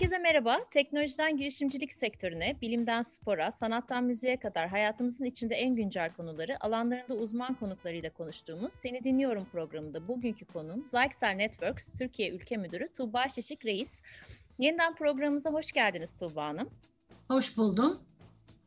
Herkese 0.00 0.18
merhaba. 0.18 0.58
Teknolojiden 0.70 1.36
girişimcilik 1.36 1.92
sektörüne, 1.92 2.60
bilimden 2.60 3.02
spora, 3.02 3.50
sanattan 3.50 4.04
müziğe 4.04 4.36
kadar 4.36 4.68
hayatımızın 4.68 5.24
içinde 5.24 5.54
en 5.54 5.74
güncel 5.76 6.12
konuları 6.12 6.64
alanlarında 6.64 7.14
uzman 7.14 7.54
konuklarıyla 7.54 8.10
konuştuğumuz 8.10 8.72
Seni 8.72 9.04
Dinliyorum 9.04 9.44
programında 9.44 10.08
bugünkü 10.08 10.44
konuğum 10.44 10.84
Zyxel 10.84 11.34
Networks 11.34 11.88
Türkiye 11.98 12.30
Ülke 12.30 12.56
Müdürü 12.56 12.88
Tuğba 12.92 13.28
Şişik 13.28 13.64
Reis. 13.64 14.02
Yeniden 14.58 14.94
programımıza 14.94 15.50
hoş 15.50 15.72
geldiniz 15.72 16.16
Tuğba 16.16 16.44
Hanım. 16.44 16.70
Hoş 17.28 17.56
buldum. 17.56 18.09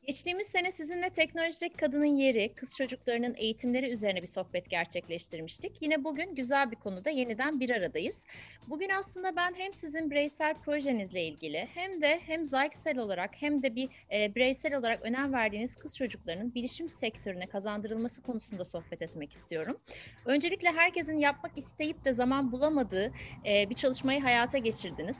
Geçtiğimiz 0.07 0.47
sene 0.47 0.71
sizinle 0.71 1.09
teknolojideki 1.09 1.77
kadının 1.77 2.05
yeri, 2.05 2.53
kız 2.55 2.75
çocuklarının 2.75 3.35
eğitimleri 3.37 3.89
üzerine 3.89 4.21
bir 4.21 4.27
sohbet 4.27 4.69
gerçekleştirmiştik. 4.69 5.81
Yine 5.81 6.03
bugün 6.03 6.35
güzel 6.35 6.71
bir 6.71 6.75
konuda 6.75 7.09
yeniden 7.09 7.59
bir 7.59 7.69
aradayız. 7.69 8.25
Bugün 8.67 8.89
aslında 8.89 9.35
ben 9.35 9.53
hem 9.57 9.73
sizin 9.73 10.11
bireysel 10.11 10.53
projenizle 10.53 11.23
ilgili 11.25 11.67
hem 11.73 12.01
de 12.01 12.19
hem 12.25 12.45
Zyxel 12.45 12.97
olarak 12.97 13.31
hem 13.41 13.63
de 13.63 13.75
bir 13.75 13.89
e, 14.11 14.35
bireysel 14.35 14.75
olarak 14.75 15.01
önem 15.01 15.33
verdiğiniz 15.33 15.75
kız 15.75 15.97
çocuklarının 15.97 16.53
bilişim 16.55 16.89
sektörüne 16.89 17.45
kazandırılması 17.45 18.21
konusunda 18.21 18.65
sohbet 18.65 19.01
etmek 19.01 19.33
istiyorum. 19.33 19.77
Öncelikle 20.25 20.71
herkesin 20.71 21.19
yapmak 21.19 21.57
isteyip 21.57 22.05
de 22.05 22.13
zaman 22.13 22.51
bulamadığı 22.51 23.11
e, 23.45 23.69
bir 23.69 23.75
çalışmayı 23.75 24.21
hayata 24.21 24.57
geçirdiniz. 24.57 25.17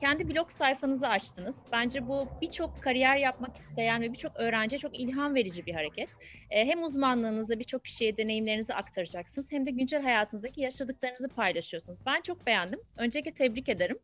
Kendi 0.00 0.28
blog 0.28 0.50
sayfanızı 0.50 1.08
açtınız. 1.08 1.60
Bence 1.72 2.08
bu 2.08 2.28
birçok 2.42 2.82
kariyer 2.82 3.16
yapmak 3.16 3.56
isteyen 3.56 4.02
ve 4.02 4.12
birçok 4.12 4.36
öğrenciye 4.36 4.78
çok 4.78 4.98
ilham 5.00 5.34
verici 5.34 5.66
bir 5.66 5.74
hareket. 5.74 6.08
E, 6.50 6.66
hem 6.66 6.82
uzmanlığınızı 6.82 7.58
birçok 7.58 7.84
kişiye 7.84 8.16
deneyimlerinizi 8.16 8.74
aktaracaksınız 8.74 9.52
hem 9.52 9.66
de 9.66 9.70
güncel 9.70 10.02
hayatınızdaki 10.02 10.60
yaşadıklarınızı 10.60 11.28
paylaşıyorsunuz. 11.28 11.98
Ben 12.06 12.20
çok 12.20 12.46
beğendim. 12.46 12.80
Öncelikle 12.96 13.34
tebrik 13.34 13.68
ederim. 13.68 13.98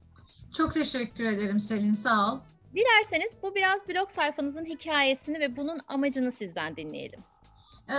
Çok 0.57 0.75
teşekkür 0.75 1.25
ederim 1.25 1.59
Selin, 1.59 1.93
sağ 1.93 2.35
ol. 2.35 2.41
Dilerseniz 2.75 3.33
bu 3.43 3.55
biraz 3.55 3.89
blog 3.89 4.11
sayfanızın 4.11 4.65
hikayesini 4.65 5.41
ve 5.41 5.57
bunun 5.57 5.81
amacını 5.89 6.33
sizden 6.33 6.77
dinleyelim. 6.77 7.21
Ee, 7.89 7.95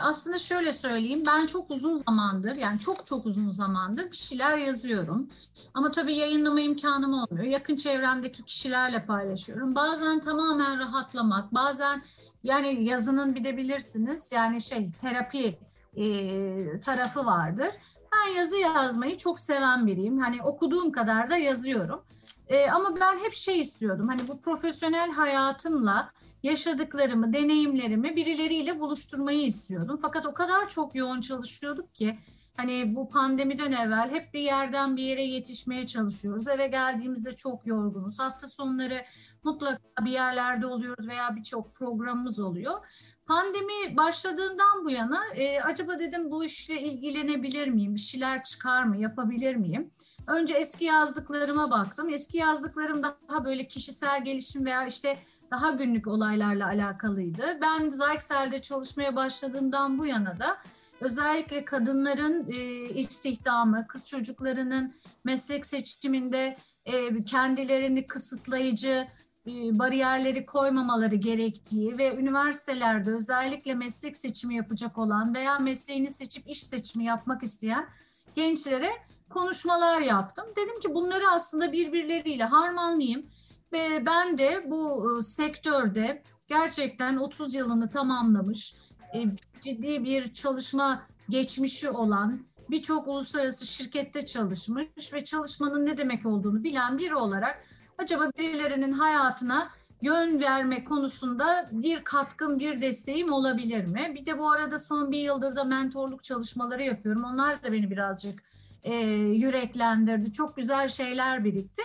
aslında 0.00 0.38
şöyle 0.38 0.72
söyleyeyim, 0.72 1.22
ben 1.26 1.46
çok 1.46 1.70
uzun 1.70 1.96
zamandır, 1.96 2.56
yani 2.56 2.78
çok 2.78 3.06
çok 3.06 3.26
uzun 3.26 3.50
zamandır 3.50 4.10
bir 4.10 4.16
şeyler 4.16 4.58
yazıyorum. 4.58 5.30
Ama 5.74 5.90
tabii 5.90 6.16
yayınlama 6.16 6.60
imkanım 6.60 7.14
olmuyor. 7.14 7.44
Yakın 7.46 7.76
çevremdeki 7.76 8.42
kişilerle 8.42 9.06
paylaşıyorum. 9.06 9.74
Bazen 9.74 10.20
tamamen 10.20 10.78
rahatlamak, 10.78 11.54
bazen 11.54 12.02
yani 12.42 12.84
yazının 12.84 13.34
bir 13.34 13.44
de 13.44 13.56
bilirsiniz, 13.56 14.32
yani 14.32 14.60
şey 14.60 14.90
terapi 14.92 15.58
e, 15.96 16.80
tarafı 16.80 17.26
vardır. 17.26 17.70
Ben 18.12 18.34
yazı 18.36 18.56
yazmayı 18.56 19.16
çok 19.16 19.38
seven 19.38 19.86
biriyim. 19.86 20.18
Hani 20.18 20.42
okuduğum 20.42 20.92
kadar 20.92 21.30
da 21.30 21.36
yazıyorum. 21.36 22.02
E, 22.48 22.70
ama 22.70 23.00
ben 23.00 23.18
hep 23.18 23.32
şey 23.32 23.60
istiyordum. 23.60 24.08
Hani 24.08 24.28
bu 24.28 24.40
profesyonel 24.40 25.10
hayatımla 25.10 26.10
yaşadıklarımı, 26.46 27.32
deneyimlerimi 27.32 28.16
birileriyle 28.16 28.80
buluşturmayı 28.80 29.42
istiyordum. 29.42 29.98
Fakat 30.02 30.26
o 30.26 30.34
kadar 30.34 30.68
çok 30.68 30.94
yoğun 30.94 31.20
çalışıyorduk 31.20 31.94
ki 31.94 32.16
hani 32.56 32.96
bu 32.96 33.08
pandemiden 33.08 33.72
evvel 33.72 34.10
hep 34.10 34.34
bir 34.34 34.40
yerden 34.40 34.96
bir 34.96 35.02
yere 35.02 35.24
yetişmeye 35.24 35.86
çalışıyoruz. 35.86 36.48
Eve 36.48 36.66
geldiğimizde 36.66 37.32
çok 37.32 37.66
yorgunuz. 37.66 38.18
Hafta 38.18 38.48
sonları 38.48 39.04
mutlaka 39.44 40.04
bir 40.04 40.10
yerlerde 40.10 40.66
oluyoruz 40.66 41.08
veya 41.08 41.36
birçok 41.36 41.74
programımız 41.74 42.40
oluyor. 42.40 42.86
Pandemi 43.26 43.96
başladığından 43.96 44.84
bu 44.84 44.90
yana 44.90 45.20
e, 45.34 45.60
acaba 45.60 45.98
dedim 45.98 46.30
bu 46.30 46.44
işle 46.44 46.80
ilgilenebilir 46.80 47.68
miyim? 47.68 47.94
Bir 47.94 48.00
şeyler 48.00 48.42
çıkar 48.42 48.84
mı? 48.84 48.96
Yapabilir 48.96 49.56
miyim? 49.56 49.90
Önce 50.26 50.54
eski 50.54 50.84
yazdıklarıma 50.84 51.70
baktım. 51.70 52.08
Eski 52.08 52.38
yazdıklarım 52.38 53.02
daha 53.02 53.44
böyle 53.44 53.68
kişisel 53.68 54.24
gelişim 54.24 54.64
veya 54.64 54.86
işte 54.86 55.18
daha 55.50 55.70
günlük 55.70 56.06
olaylarla 56.06 56.66
alakalıydı. 56.66 57.58
Ben 57.62 57.88
Zyxel'de 57.88 58.62
çalışmaya 58.62 59.16
başladığımdan 59.16 59.98
bu 59.98 60.06
yana 60.06 60.38
da 60.38 60.58
özellikle 61.00 61.64
kadınların 61.64 62.52
e, 62.52 62.88
istihdamı, 62.88 63.86
kız 63.86 64.06
çocuklarının 64.06 64.94
meslek 65.24 65.66
seçiminde 65.66 66.56
e, 66.84 67.24
kendilerini 67.24 68.06
kısıtlayıcı 68.06 69.08
e, 69.46 69.78
bariyerleri 69.78 70.46
koymamaları 70.46 71.14
gerektiği 71.14 71.98
ve 71.98 72.16
üniversitelerde 72.16 73.10
özellikle 73.10 73.74
meslek 73.74 74.16
seçimi 74.16 74.56
yapacak 74.56 74.98
olan 74.98 75.34
veya 75.34 75.58
mesleğini 75.58 76.10
seçip 76.10 76.48
iş 76.48 76.62
seçimi 76.62 77.04
yapmak 77.04 77.42
isteyen 77.42 77.88
gençlere 78.34 78.90
konuşmalar 79.30 80.00
yaptım. 80.00 80.44
Dedim 80.56 80.80
ki 80.80 80.94
bunları 80.94 81.24
aslında 81.34 81.72
birbirleriyle 81.72 82.44
harmanlayayım 82.44 83.26
ve 83.72 84.06
ben 84.06 84.38
de 84.38 84.64
bu 84.70 85.12
e, 85.18 85.22
sektörde 85.22 86.22
gerçekten 86.48 87.16
30 87.16 87.54
yılını 87.54 87.90
tamamlamış, 87.90 88.74
e, 89.14 89.18
ciddi 89.60 90.04
bir 90.04 90.32
çalışma 90.32 91.02
geçmişi 91.28 91.90
olan, 91.90 92.46
birçok 92.70 93.08
uluslararası 93.08 93.66
şirkette 93.66 94.24
çalışmış 94.26 95.12
ve 95.12 95.24
çalışmanın 95.24 95.86
ne 95.86 95.96
demek 95.96 96.26
olduğunu 96.26 96.64
bilen 96.64 96.98
biri 96.98 97.14
olarak 97.14 97.62
acaba 97.98 98.30
birilerinin 98.38 98.92
hayatına 98.92 99.68
yön 100.02 100.40
verme 100.40 100.84
konusunda 100.84 101.68
bir 101.72 102.04
katkım, 102.04 102.58
bir 102.58 102.80
desteğim 102.80 103.32
olabilir 103.32 103.84
mi? 103.84 104.12
Bir 104.14 104.26
de 104.26 104.38
bu 104.38 104.50
arada 104.50 104.78
son 104.78 105.12
bir 105.12 105.18
yıldır 105.18 105.56
da 105.56 105.64
mentorluk 105.64 106.24
çalışmaları 106.24 106.82
yapıyorum. 106.82 107.24
Onlar 107.24 107.62
da 107.62 107.72
beni 107.72 107.90
birazcık 107.90 108.42
e, 108.84 108.94
yüreklendirdi. 109.14 110.32
Çok 110.32 110.56
güzel 110.56 110.88
şeyler 110.88 111.44
birikti. 111.44 111.82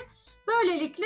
Böylelikle 0.48 1.06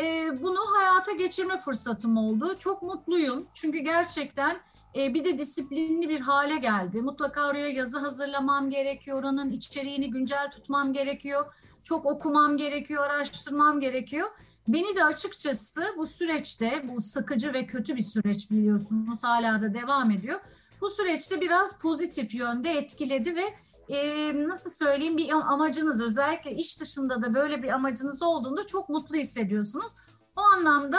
e, 0.00 0.28
bunu 0.42 0.58
hayata 0.76 1.12
geçirme 1.12 1.58
fırsatım 1.58 2.16
oldu. 2.16 2.58
Çok 2.58 2.82
mutluyum 2.82 3.46
çünkü 3.54 3.78
gerçekten 3.78 4.56
e, 4.96 5.14
bir 5.14 5.24
de 5.24 5.38
disiplinli 5.38 6.08
bir 6.08 6.20
hale 6.20 6.56
geldi. 6.56 7.02
Mutlaka 7.02 7.48
oraya 7.48 7.68
yazı 7.68 7.98
hazırlamam 7.98 8.70
gerekiyor, 8.70 9.18
oranın 9.18 9.50
içeriğini 9.50 10.10
güncel 10.10 10.50
tutmam 10.50 10.92
gerekiyor. 10.92 11.54
Çok 11.82 12.06
okumam 12.06 12.56
gerekiyor, 12.56 13.04
araştırmam 13.04 13.80
gerekiyor. 13.80 14.30
Beni 14.68 14.96
de 14.96 15.04
açıkçası 15.04 15.84
bu 15.96 16.06
süreçte, 16.06 16.84
bu 16.88 17.00
sıkıcı 17.00 17.52
ve 17.52 17.66
kötü 17.66 17.96
bir 17.96 18.02
süreç 18.02 18.50
biliyorsunuz 18.50 19.24
hala 19.24 19.60
da 19.60 19.74
devam 19.74 20.10
ediyor. 20.10 20.40
Bu 20.80 20.90
süreçte 20.90 21.40
biraz 21.40 21.78
pozitif 21.78 22.34
yönde 22.34 22.70
etkiledi 22.70 23.36
ve 23.36 23.54
e, 23.88 24.32
nasıl 24.48 24.70
söyleyeyim 24.70 25.16
bir 25.16 25.30
amacınız 25.30 26.00
özellikle 26.00 26.54
iş 26.54 26.80
dışında 26.80 27.22
da 27.22 27.34
böyle 27.34 27.62
bir 27.62 27.68
amacınız 27.68 28.22
olduğunda 28.22 28.66
çok 28.66 28.88
mutlu 28.88 29.16
hissediyorsunuz. 29.16 29.92
O 30.36 30.40
anlamda 30.40 30.98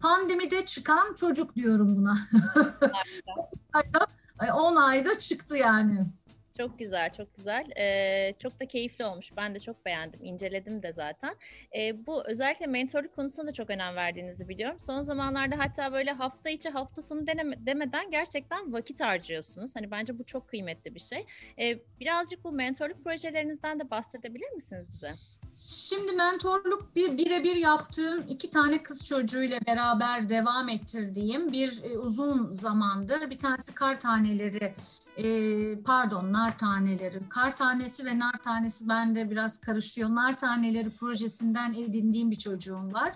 pandemide 0.00 0.66
çıkan 0.66 1.14
çocuk 1.14 1.56
diyorum 1.56 1.96
buna. 1.96 2.16
10 4.54 4.76
ayda 4.76 5.18
çıktı 5.18 5.56
yani. 5.56 6.06
Çok 6.58 6.78
güzel, 6.78 7.12
çok 7.12 7.36
güzel. 7.36 7.66
Ee, 7.76 8.34
çok 8.38 8.60
da 8.60 8.66
keyifli 8.66 9.04
olmuş. 9.04 9.32
Ben 9.36 9.54
de 9.54 9.60
çok 9.60 9.84
beğendim. 9.84 10.24
İnceledim 10.24 10.82
de 10.82 10.92
zaten. 10.92 11.36
Ee, 11.76 12.06
bu 12.06 12.24
özellikle 12.26 12.66
mentorluk 12.66 13.16
konusuna 13.16 13.46
da 13.46 13.52
çok 13.52 13.70
önem 13.70 13.96
verdiğinizi 13.96 14.48
biliyorum. 14.48 14.80
Son 14.80 15.00
zamanlarda 15.00 15.58
hatta 15.58 15.92
böyle 15.92 16.12
hafta 16.12 16.50
içi 16.50 16.68
hafta 16.68 17.02
sonu 17.02 17.26
deneme, 17.26 17.66
demeden 17.66 18.10
gerçekten 18.10 18.72
vakit 18.72 19.00
harcıyorsunuz. 19.00 19.76
Hani 19.76 19.90
bence 19.90 20.18
bu 20.18 20.24
çok 20.24 20.48
kıymetli 20.48 20.94
bir 20.94 21.00
şey. 21.00 21.26
Ee, 21.58 21.78
birazcık 22.00 22.44
bu 22.44 22.52
mentorluk 22.52 23.04
projelerinizden 23.04 23.80
de 23.80 23.90
bahsedebilir 23.90 24.50
misiniz 24.50 24.88
bize? 24.92 25.12
Şimdi 25.62 26.12
mentorluk 26.12 26.96
bir 26.96 27.18
birebir 27.18 27.56
yaptığım 27.56 28.24
iki 28.28 28.50
tane 28.50 28.82
kız 28.82 29.06
çocuğuyla 29.06 29.58
beraber 29.66 30.28
devam 30.28 30.68
ettirdiğim 30.68 31.52
bir 31.52 31.82
e, 31.84 31.98
uzun 31.98 32.52
zamandır 32.52 33.30
bir 33.30 33.38
tanesi 33.38 33.74
kar 33.74 34.00
taneleri 34.00 34.74
e, 35.18 35.76
pardon 35.84 36.32
nar 36.32 36.58
taneleri, 36.58 37.28
kar 37.28 37.56
tanesi 37.56 38.04
ve 38.04 38.18
nar 38.18 38.42
tanesi 38.42 38.88
bende 38.88 39.30
biraz 39.30 39.60
karışıyor. 39.60 40.08
Nar 40.08 40.38
taneleri 40.38 40.90
projesinden 40.90 41.74
edindiğim 41.74 42.30
bir 42.30 42.38
çocuğum 42.38 42.92
var. 42.92 43.12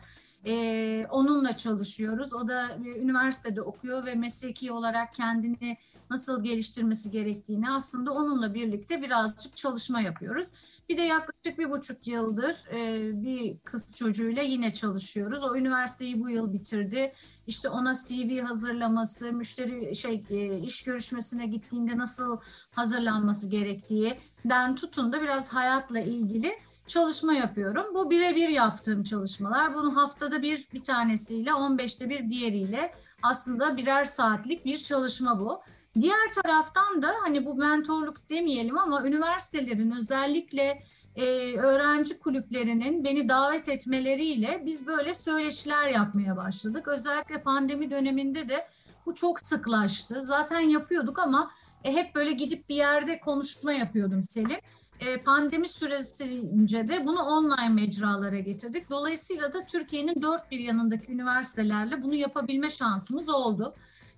E, 0.47 1.07
onunla 1.11 1.57
çalışıyoruz. 1.57 2.35
O 2.35 2.49
da 2.49 2.69
e, 2.85 3.01
üniversitede 3.01 3.63
okuyor 3.63 4.07
ve 4.07 4.15
mesleki 4.15 4.73
olarak 4.73 5.15
kendini 5.15 5.77
nasıl 6.11 6.45
geliştirmesi 6.45 7.11
gerektiğini 7.11 7.71
aslında 7.71 8.13
onunla 8.13 8.55
birlikte 8.55 9.03
birazcık 9.03 9.57
çalışma 9.57 10.01
yapıyoruz. 10.01 10.49
Bir 10.89 10.97
de 10.97 11.03
yaklaşık 11.03 11.59
bir 11.59 11.71
buçuk 11.71 12.09
yıldır 12.09 12.55
e, 12.73 13.11
bir 13.23 13.59
kız 13.59 13.95
çocuğuyla 13.95 14.43
yine 14.43 14.75
çalışıyoruz. 14.75 15.43
O 15.43 15.57
üniversiteyi 15.57 16.21
bu 16.21 16.31
yıl 16.31 16.53
bitirdi. 16.53 17.13
İşte 17.47 17.69
ona 17.69 17.95
CV 17.95 18.41
hazırlaması, 18.41 19.33
müşteri 19.33 19.97
şey 19.97 20.25
e, 20.31 20.59
iş 20.59 20.83
görüşmesine 20.83 21.47
gittiğinde 21.47 21.99
nasıl 21.99 22.39
hazırlanması 22.71 23.49
gerektiğinden 23.49 24.75
tutun 24.75 25.13
da 25.13 25.23
biraz 25.23 25.55
hayatla 25.55 26.01
ilgili 26.01 26.53
çalışma 26.89 27.35
yapıyorum. 27.35 27.95
Bu 27.95 28.11
birebir 28.11 28.49
yaptığım 28.49 29.05
çalışmalar. 29.05 29.75
Bunu 29.75 29.97
haftada 29.97 30.43
bir 30.43 30.69
bir 30.73 30.85
tanesiyle 30.85 31.51
15'te 31.51 32.11
bir 32.11 32.31
diğeriyle 32.31 32.93
aslında 33.23 33.77
birer 33.77 34.05
saatlik 34.05 34.65
bir 34.65 34.79
çalışma 34.79 35.41
bu. 35.41 35.61
Diğer 36.01 36.33
taraftan 36.43 37.03
da 37.03 37.11
hani 37.23 37.47
bu 37.47 37.55
mentorluk 37.55 38.31
demeyelim 38.31 38.79
ama 38.79 39.07
üniversitelerin 39.07 39.91
özellikle 39.91 40.83
e, 41.17 41.57
öğrenci 41.57 42.19
kulüplerinin 42.19 43.05
beni 43.05 43.29
davet 43.29 43.69
etmeleriyle 43.69 44.63
biz 44.67 44.87
böyle 44.87 45.15
söyleşiler 45.15 45.89
yapmaya 45.89 46.37
başladık. 46.37 46.89
Özellikle 46.89 47.43
pandemi 47.43 47.91
döneminde 47.91 48.49
de 48.49 48.69
bu 49.07 49.15
çok 49.15 49.41
sıklaştı. 49.41 50.23
Zaten 50.25 50.61
yapıyorduk 50.61 51.19
ama 51.19 51.51
e, 51.85 51.93
hep 51.93 52.15
böyle 52.15 52.33
gidip 52.33 52.69
bir 52.69 52.75
yerde 52.75 53.21
konuşma 53.21 53.73
yapıyordum 53.73 54.23
Selim. 54.23 54.59
E, 55.01 55.23
pandemi 55.23 55.69
süresince 55.69 56.89
de 56.89 57.07
bunu 57.07 57.23
online 57.23 57.69
mecralara 57.69 58.39
getirdik. 58.39 58.91
Dolayısıyla 58.91 59.53
da 59.53 59.65
Türkiye'nin 59.65 60.23
dört 60.23 60.51
bir 60.51 60.59
yanındaki 60.59 61.13
üniversitelerle 61.13 62.03
bunu 62.03 62.15
yapabilme 62.15 62.71
şansımız 62.71 63.29
oldu. 63.29 63.75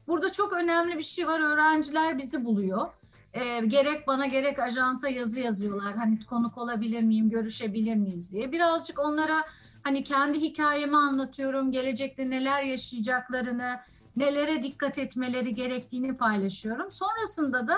Burada 0.08 0.32
çok 0.32 0.52
önemli 0.52 0.98
bir 0.98 1.02
şey 1.02 1.26
var. 1.26 1.40
Öğrenciler 1.40 2.18
bizi 2.18 2.44
buluyor. 2.44 2.88
E, 3.32 3.60
gerek 3.66 4.06
bana 4.06 4.26
gerek 4.26 4.58
ajansa 4.58 5.08
yazı 5.08 5.40
yazıyorlar. 5.40 5.96
Hani 5.96 6.18
konuk 6.26 6.58
olabilir 6.58 7.02
miyim, 7.02 7.30
görüşebilir 7.30 7.96
miyiz 7.96 8.32
diye. 8.32 8.52
Birazcık 8.52 9.00
onlara 9.00 9.44
hani 9.82 10.04
kendi 10.04 10.40
hikayemi 10.40 10.96
anlatıyorum. 10.96 11.72
Gelecekte 11.72 12.30
neler 12.30 12.62
yaşayacaklarını, 12.62 13.80
nelere 14.16 14.62
dikkat 14.62 14.98
etmeleri 14.98 15.54
gerektiğini 15.54 16.14
paylaşıyorum. 16.14 16.90
Sonrasında 16.90 17.68
da 17.68 17.76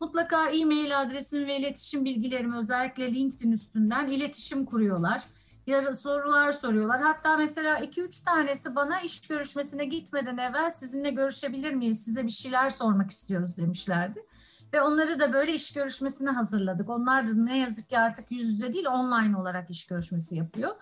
mutlaka 0.00 0.50
e-mail 0.50 1.00
adresim 1.00 1.46
ve 1.46 1.56
iletişim 1.56 2.04
bilgilerimi 2.04 2.56
özellikle 2.56 3.14
LinkedIn 3.14 3.52
üstünden 3.52 4.06
iletişim 4.06 4.64
kuruyorlar. 4.64 5.22
Yarı 5.66 5.94
sorular 5.94 6.52
soruyorlar. 6.52 7.00
Hatta 7.00 7.36
mesela 7.36 7.78
2-3 7.78 8.24
tanesi 8.24 8.76
bana 8.76 9.00
iş 9.00 9.28
görüşmesine 9.28 9.84
gitmeden 9.84 10.36
evvel 10.36 10.70
sizinle 10.70 11.10
görüşebilir 11.10 11.72
miyiz? 11.74 12.04
Size 12.04 12.24
bir 12.24 12.30
şeyler 12.30 12.70
sormak 12.70 13.10
istiyoruz 13.10 13.58
demişlerdi. 13.58 14.26
Ve 14.72 14.82
onları 14.82 15.20
da 15.20 15.32
böyle 15.32 15.54
iş 15.54 15.72
görüşmesine 15.72 16.30
hazırladık. 16.30 16.90
Onlar 16.90 17.28
da 17.28 17.32
ne 17.34 17.58
yazık 17.58 17.88
ki 17.88 17.98
artık 17.98 18.30
yüz 18.30 18.48
yüze 18.48 18.72
değil 18.72 18.86
online 18.86 19.36
olarak 19.36 19.70
iş 19.70 19.86
görüşmesi 19.86 20.36
yapıyor. 20.36 20.74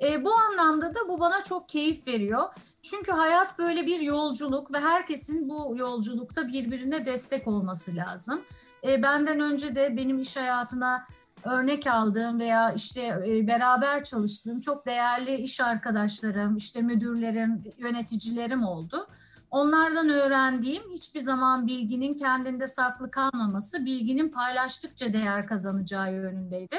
E, 0.00 0.24
bu 0.24 0.34
anlamda 0.34 0.94
da 0.94 1.08
bu 1.08 1.20
bana 1.20 1.44
çok 1.44 1.68
keyif 1.68 2.06
veriyor. 2.06 2.48
Çünkü 2.90 3.12
hayat 3.12 3.58
böyle 3.58 3.86
bir 3.86 4.00
yolculuk 4.00 4.72
ve 4.72 4.80
herkesin 4.80 5.48
bu 5.48 5.74
yolculukta 5.76 6.48
birbirine 6.48 7.04
destek 7.04 7.48
olması 7.48 7.96
lazım. 7.96 8.42
E, 8.86 9.02
benden 9.02 9.40
önce 9.40 9.74
de 9.74 9.96
benim 9.96 10.18
iş 10.18 10.36
hayatına 10.36 11.06
örnek 11.44 11.86
aldığım 11.86 12.40
veya 12.40 12.70
işte 12.70 13.22
e, 13.26 13.46
beraber 13.46 14.04
çalıştığım 14.04 14.60
çok 14.60 14.86
değerli 14.86 15.34
iş 15.34 15.60
arkadaşlarım, 15.60 16.56
işte 16.56 16.82
müdürlerim, 16.82 17.64
yöneticilerim 17.78 18.62
oldu. 18.62 19.08
Onlardan 19.50 20.08
öğrendiğim 20.08 20.82
hiçbir 20.92 21.20
zaman 21.20 21.66
bilginin 21.66 22.14
kendinde 22.14 22.66
saklı 22.66 23.10
kalmaması, 23.10 23.84
bilginin 23.84 24.28
paylaştıkça 24.28 25.12
değer 25.12 25.46
kazanacağı 25.46 26.12
yönündeydi. 26.12 26.76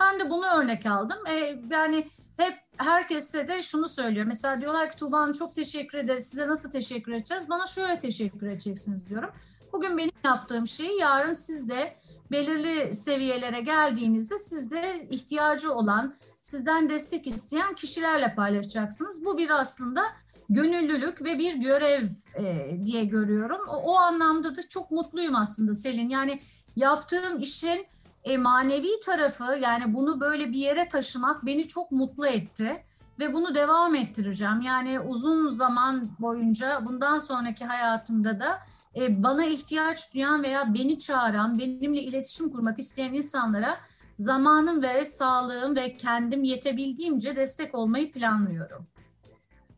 Ben 0.00 0.20
de 0.20 0.30
bunu 0.30 0.46
örnek 0.46 0.86
aldım. 0.86 1.18
E, 1.26 1.60
yani 1.70 2.08
hep 2.36 2.58
herkese 2.76 3.48
de 3.48 3.62
şunu 3.62 3.88
söylüyor. 3.88 4.26
Mesela 4.26 4.60
diyorlar 4.60 4.90
ki 4.90 4.96
Tuğba 4.96 5.18
Hanım 5.18 5.32
çok 5.32 5.54
teşekkür 5.54 5.98
ederiz. 5.98 6.26
Size 6.26 6.48
nasıl 6.48 6.70
teşekkür 6.70 7.12
edeceğiz? 7.12 7.48
Bana 7.48 7.66
şöyle 7.66 7.98
teşekkür 7.98 8.46
edeceksiniz 8.46 9.06
diyorum. 9.06 9.30
Bugün 9.72 9.98
benim 9.98 10.12
yaptığım 10.24 10.66
şeyi 10.66 11.00
yarın 11.00 11.32
siz 11.32 11.68
de 11.68 11.96
belirli 12.30 12.94
seviyelere 12.94 13.60
geldiğinizde 13.60 14.38
sizde 14.38 15.06
ihtiyacı 15.10 15.74
olan, 15.74 16.14
sizden 16.40 16.88
destek 16.88 17.26
isteyen 17.26 17.74
kişilerle 17.74 18.34
paylaşacaksınız. 18.34 19.24
Bu 19.24 19.38
bir 19.38 19.50
aslında 19.50 20.02
gönüllülük 20.50 21.24
ve 21.24 21.38
bir 21.38 21.54
görev 21.54 22.04
e, 22.34 22.76
diye 22.84 23.04
görüyorum. 23.04 23.60
O, 23.68 23.76
o 23.76 23.96
anlamda 23.96 24.56
da 24.56 24.68
çok 24.68 24.90
mutluyum 24.90 25.36
aslında 25.36 25.74
Selin. 25.74 26.08
Yani 26.08 26.40
yaptığım 26.76 27.40
işin 27.40 27.86
e, 28.24 28.36
manevi 28.36 29.00
tarafı 29.04 29.58
yani 29.62 29.94
bunu 29.94 30.20
böyle 30.20 30.52
bir 30.52 30.58
yere 30.58 30.88
taşımak 30.88 31.46
beni 31.46 31.68
çok 31.68 31.92
mutlu 31.92 32.26
etti 32.26 32.84
ve 33.18 33.34
bunu 33.34 33.54
devam 33.54 33.94
ettireceğim. 33.94 34.60
Yani 34.60 35.00
uzun 35.00 35.48
zaman 35.48 36.10
boyunca 36.18 36.86
bundan 36.86 37.18
sonraki 37.18 37.64
hayatımda 37.64 38.40
da 38.40 38.58
e, 38.96 39.22
bana 39.22 39.44
ihtiyaç 39.44 40.14
duyan 40.14 40.42
veya 40.42 40.74
beni 40.74 40.98
çağıran, 40.98 41.58
benimle 41.58 42.02
iletişim 42.02 42.50
kurmak 42.50 42.78
isteyen 42.78 43.14
insanlara 43.14 43.80
zamanım 44.16 44.82
ve 44.82 45.04
sağlığım 45.04 45.76
ve 45.76 45.96
kendim 45.96 46.44
yetebildiğimce 46.44 47.36
destek 47.36 47.74
olmayı 47.74 48.12
planlıyorum. 48.12 48.86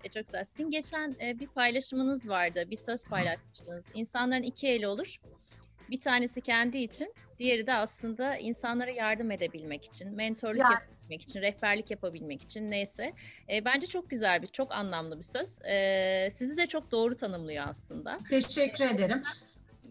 E, 0.05 0.09
çok 0.09 0.27
güzel. 0.27 0.45
Sizin 0.45 0.71
geçen 0.71 1.17
e, 1.21 1.41
bir 1.41 1.47
paylaşımınız 1.47 2.29
vardı, 2.29 2.65
bir 2.71 2.77
söz 2.77 3.05
paylaşmıştınız. 3.05 3.85
İnsanların 3.95 4.43
iki 4.43 4.69
eli 4.69 4.87
olur. 4.87 5.21
Bir 5.93 6.01
tanesi 6.01 6.41
kendi 6.41 6.79
için, 6.79 7.15
diğeri 7.39 7.67
de 7.67 7.75
aslında 7.75 8.37
insanlara 8.37 8.91
yardım 8.91 9.31
edebilmek 9.31 9.85
için, 9.85 10.15
mentorluk 10.15 10.59
yani. 10.59 10.73
yapabilmek 10.75 11.23
için, 11.23 11.43
rehberlik 11.43 11.91
yapabilmek 11.91 12.43
için 12.43 12.71
neyse. 12.71 13.13
E, 13.49 13.65
bence 13.65 13.87
çok 13.87 14.11
güzel 14.11 14.43
bir, 14.43 14.47
çok 14.47 14.73
anlamlı 14.73 15.19
bir 15.19 15.23
söz. 15.23 15.59
E, 15.65 16.29
sizi 16.33 16.57
de 16.57 16.67
çok 16.67 16.91
doğru 16.91 17.15
tanımlıyor 17.15 17.65
aslında. 17.69 18.19
Teşekkür 18.31 18.85
ederim 18.85 19.23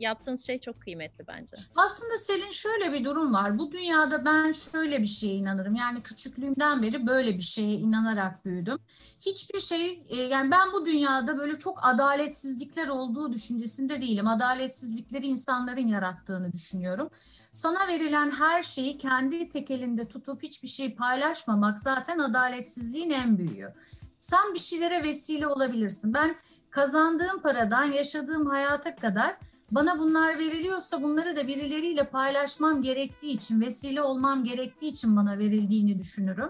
yaptığınız 0.02 0.46
şey 0.46 0.60
çok 0.60 0.82
kıymetli 0.82 1.28
bence. 1.28 1.58
Aslında 1.76 2.18
Selin 2.18 2.52
şöyle 2.52 2.94
bir 2.94 3.06
durum 3.06 3.34
var. 3.34 3.60
Bu 3.60 3.72
dünyada 3.72 4.26
ben 4.26 4.52
şöyle 4.52 5.02
bir 5.02 5.08
şeye 5.08 5.36
inanırım. 5.36 5.76
Yani 5.76 6.04
küçüklüğümden 6.04 6.82
beri 6.82 7.08
böyle 7.08 7.38
bir 7.38 7.42
şeye 7.42 7.74
inanarak 7.74 8.46
büyüdüm. 8.46 8.78
Hiçbir 9.20 9.60
şey 9.60 10.04
e, 10.10 10.16
yani 10.16 10.52
ben 10.52 10.74
bu 10.74 10.86
dünyada 10.86 11.38
böyle 11.38 11.60
çok 11.60 11.80
adaletsizlikler 11.82 12.88
olduğu 12.88 13.34
düşüncesinde 13.34 14.02
değilim. 14.02 14.28
Adaletsizlikleri 14.28 15.28
insanların 15.28 15.88
yarattığını 15.88 16.54
düşünüyorum. 16.54 17.10
Sana 17.54 17.88
verilen 17.88 18.32
her 18.32 18.64
şeyi 18.64 18.98
kendi 18.98 19.50
tekelinde 19.50 20.08
tutup 20.08 20.44
hiçbir 20.44 20.68
şey 20.68 20.96
paylaşmamak 20.96 21.78
zaten 21.78 22.20
adaletsizliğin 22.20 23.10
en 23.10 23.38
büyüğü. 23.38 23.74
Sen 24.20 24.54
bir 24.54 24.60
şeylere 24.60 25.04
vesile 25.04 25.48
olabilirsin. 25.48 26.14
Ben 26.14 26.36
kazandığım 26.70 27.42
paradan 27.42 27.86
yaşadığım 27.86 28.46
hayata 28.46 28.96
kadar 28.96 29.36
bana 29.72 30.00
bunlar 30.00 30.40
veriliyorsa 30.40 31.04
bunları 31.04 31.36
da 31.36 31.48
birileriyle 31.48 32.04
paylaşmam 32.04 32.82
gerektiği 32.82 33.32
için, 33.32 33.62
vesile 33.62 34.02
olmam 34.02 34.44
gerektiği 34.44 34.88
için 34.88 35.16
bana 35.16 35.38
verildiğini 35.40 36.00
düşünürüm. 36.00 36.50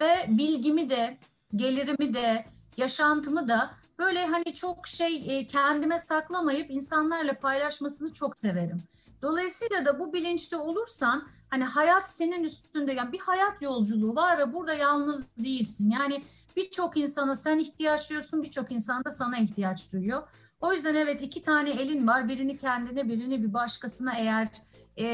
Ve 0.00 0.26
bilgimi 0.28 0.90
de, 0.90 1.18
gelirimi 1.56 2.14
de, 2.14 2.44
yaşantımı 2.76 3.48
da 3.48 3.70
böyle 3.98 4.26
hani 4.26 4.54
çok 4.54 4.86
şey 4.86 5.38
e, 5.38 5.46
kendime 5.46 5.98
saklamayıp 5.98 6.70
insanlarla 6.70 7.38
paylaşmasını 7.38 8.12
çok 8.12 8.38
severim. 8.38 8.82
Dolayısıyla 9.22 9.84
da 9.84 9.98
bu 9.98 10.12
bilinçte 10.12 10.56
olursan 10.56 11.28
hani 11.50 11.64
hayat 11.64 12.10
senin 12.10 12.44
üstünde 12.44 12.92
yani 12.92 13.12
bir 13.12 13.18
hayat 13.18 13.62
yolculuğu 13.62 14.16
var 14.16 14.38
ve 14.38 14.54
burada 14.54 14.74
yalnız 14.74 15.36
değilsin. 15.36 15.90
Yani 15.90 16.24
birçok 16.56 16.96
insana 16.96 17.34
sen 17.34 17.58
ihtiyaç 17.58 18.10
duyuyorsun, 18.10 18.42
birçok 18.42 18.72
insan 18.72 19.04
da 19.04 19.10
sana 19.10 19.38
ihtiyaç 19.38 19.92
duyuyor. 19.92 20.22
O 20.62 20.72
yüzden 20.72 20.94
evet 20.94 21.22
iki 21.22 21.42
tane 21.42 21.70
elin 21.70 22.06
var. 22.06 22.28
Birini 22.28 22.58
kendine, 22.58 23.08
birini 23.08 23.42
bir 23.42 23.54
başkasına 23.54 24.14
eğer 24.14 24.48
e, 24.96 25.06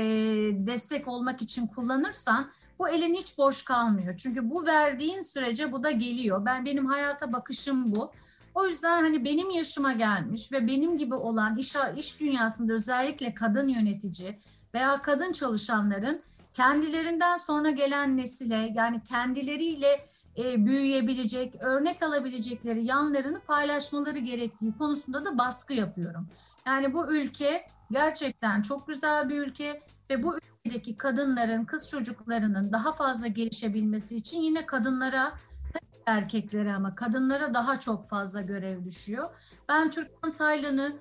destek 0.67 1.09
olmak 1.09 1.43
için 1.43 1.67
kullanırsan 1.67 2.51
bu 2.79 2.89
elin 2.89 3.15
hiç 3.15 3.39
boş 3.39 3.63
kalmıyor. 3.63 4.17
Çünkü 4.17 4.51
bu 4.51 4.67
verdiğin 4.67 5.21
sürece 5.21 5.73
bu 5.73 5.83
da 5.83 5.91
geliyor. 5.91 6.45
Ben 6.45 6.67
benim 6.67 6.87
hayata 6.87 7.33
bakışım 7.33 7.95
bu. 7.95 8.13
O 8.55 8.67
yüzden 8.67 9.03
hani 9.03 9.25
benim 9.25 9.51
yaşıma 9.51 9.93
gelmiş 9.93 10.53
ve 10.53 10.67
benim 10.67 10.99
gibi 10.99 11.15
olan 11.15 11.57
iş, 11.57 11.77
iş 11.97 12.21
dünyasında 12.21 12.73
özellikle 12.73 13.35
kadın 13.35 13.69
yönetici 13.69 14.39
veya 14.75 15.03
kadın 15.03 15.33
çalışanların 15.33 16.23
kendilerinden 16.53 17.37
sonra 17.37 17.71
gelen 17.71 18.17
nesile 18.17 18.73
yani 18.75 19.03
kendileriyle 19.05 20.01
e, 20.39 20.67
büyüyebilecek, 20.67 21.55
örnek 21.61 22.03
alabilecekleri 22.03 22.85
yanlarını 22.85 23.41
paylaşmaları 23.41 24.19
gerektiği 24.19 24.73
konusunda 24.79 25.25
da 25.25 25.39
baskı 25.39 25.75
yapıyorum. 25.75 26.29
Yani 26.67 26.95
bu 26.95 27.15
ülke 27.15 27.67
gerçekten 27.91 28.63
çok 28.63 28.89
güzel 28.89 29.29
bir 29.29 29.39
ülke 29.39 29.81
ve 30.11 30.23
bu 30.23 30.39
ülkedeki 30.65 30.97
kadınların, 30.97 31.65
kız 31.65 31.89
çocuklarının 31.89 32.73
daha 32.73 32.93
fazla 32.93 33.27
gelişebilmesi 33.27 34.17
için 34.17 34.41
yine 34.41 34.67
kadınlara 34.67 35.33
erkeklere 36.07 36.75
ama 36.75 36.95
kadınlara 36.95 37.55
daha 37.55 37.81
çok 37.81 38.07
fazla 38.07 38.41
görev 38.41 38.85
düşüyor. 38.85 39.31
Ben 39.69 39.91
Türkan 39.91 40.29
Saylan'ı 40.29 40.93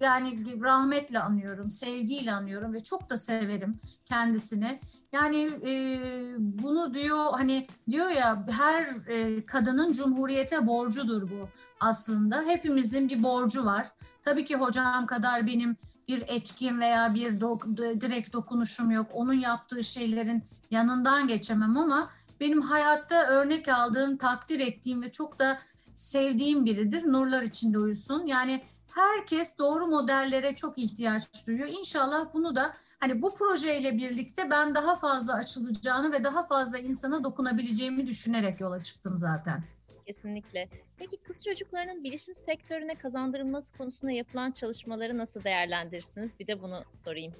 yani 0.00 0.60
rahmetle 0.62 1.20
anıyorum, 1.20 1.70
sevgiyle 1.70 2.32
anıyorum 2.32 2.72
ve 2.72 2.82
çok 2.82 3.10
da 3.10 3.16
severim 3.16 3.80
kendisini. 4.04 4.80
Yani 5.12 5.42
e, 5.42 5.72
bunu 6.38 6.94
diyor 6.94 7.26
hani 7.32 7.66
diyor 7.90 8.10
ya 8.10 8.46
her 8.50 9.08
e, 9.08 9.46
kadının 9.46 9.92
cumhuriyete 9.92 10.66
borcudur 10.66 11.30
bu 11.30 11.48
aslında. 11.80 12.42
Hepimizin 12.42 13.08
bir 13.08 13.22
borcu 13.22 13.64
var. 13.64 13.86
Tabii 14.22 14.44
ki 14.44 14.56
hocam 14.56 15.06
kadar 15.06 15.46
benim 15.46 15.76
bir 16.08 16.22
etkim 16.26 16.80
veya 16.80 17.14
bir 17.14 17.40
do, 17.40 17.60
direkt 17.76 18.32
dokunuşum 18.32 18.90
yok. 18.90 19.06
Onun 19.12 19.32
yaptığı 19.32 19.84
şeylerin 19.84 20.42
yanından 20.70 21.28
geçemem 21.28 21.76
ama 21.76 22.10
benim 22.40 22.62
hayatta 22.62 23.26
örnek 23.26 23.68
aldığım, 23.68 24.16
takdir 24.16 24.60
ettiğim 24.60 25.02
ve 25.02 25.12
çok 25.12 25.38
da 25.38 25.58
sevdiğim 25.94 26.64
biridir. 26.64 27.06
Nurlar 27.06 27.42
içinde 27.42 27.78
uyusun. 27.78 28.26
Yani 28.26 28.62
herkes 28.96 29.58
doğru 29.58 29.86
modellere 29.86 30.56
çok 30.56 30.78
ihtiyaç 30.78 31.46
duyuyor. 31.46 31.68
İnşallah 31.68 32.34
bunu 32.34 32.56
da 32.56 32.76
Hani 33.00 33.22
bu 33.22 33.34
projeyle 33.34 33.98
birlikte 33.98 34.50
ben 34.50 34.74
daha 34.74 34.96
fazla 34.96 35.34
açılacağını 35.34 36.12
ve 36.12 36.24
daha 36.24 36.46
fazla 36.46 36.78
insana 36.78 37.24
dokunabileceğimi 37.24 38.06
düşünerek 38.06 38.60
yola 38.60 38.82
çıktım 38.82 39.18
zaten. 39.18 39.64
Kesinlikle. 40.06 40.68
Peki 40.96 41.16
kız 41.16 41.44
çocuklarının 41.44 42.04
bilişim 42.04 42.34
sektörüne 42.36 42.94
kazandırılması 42.94 43.76
konusunda 43.78 44.12
yapılan 44.12 44.50
çalışmaları 44.50 45.18
nasıl 45.18 45.44
değerlendirirsiniz? 45.44 46.38
Bir 46.40 46.46
de 46.46 46.62
bunu 46.62 46.84
sorayım. 46.92 47.32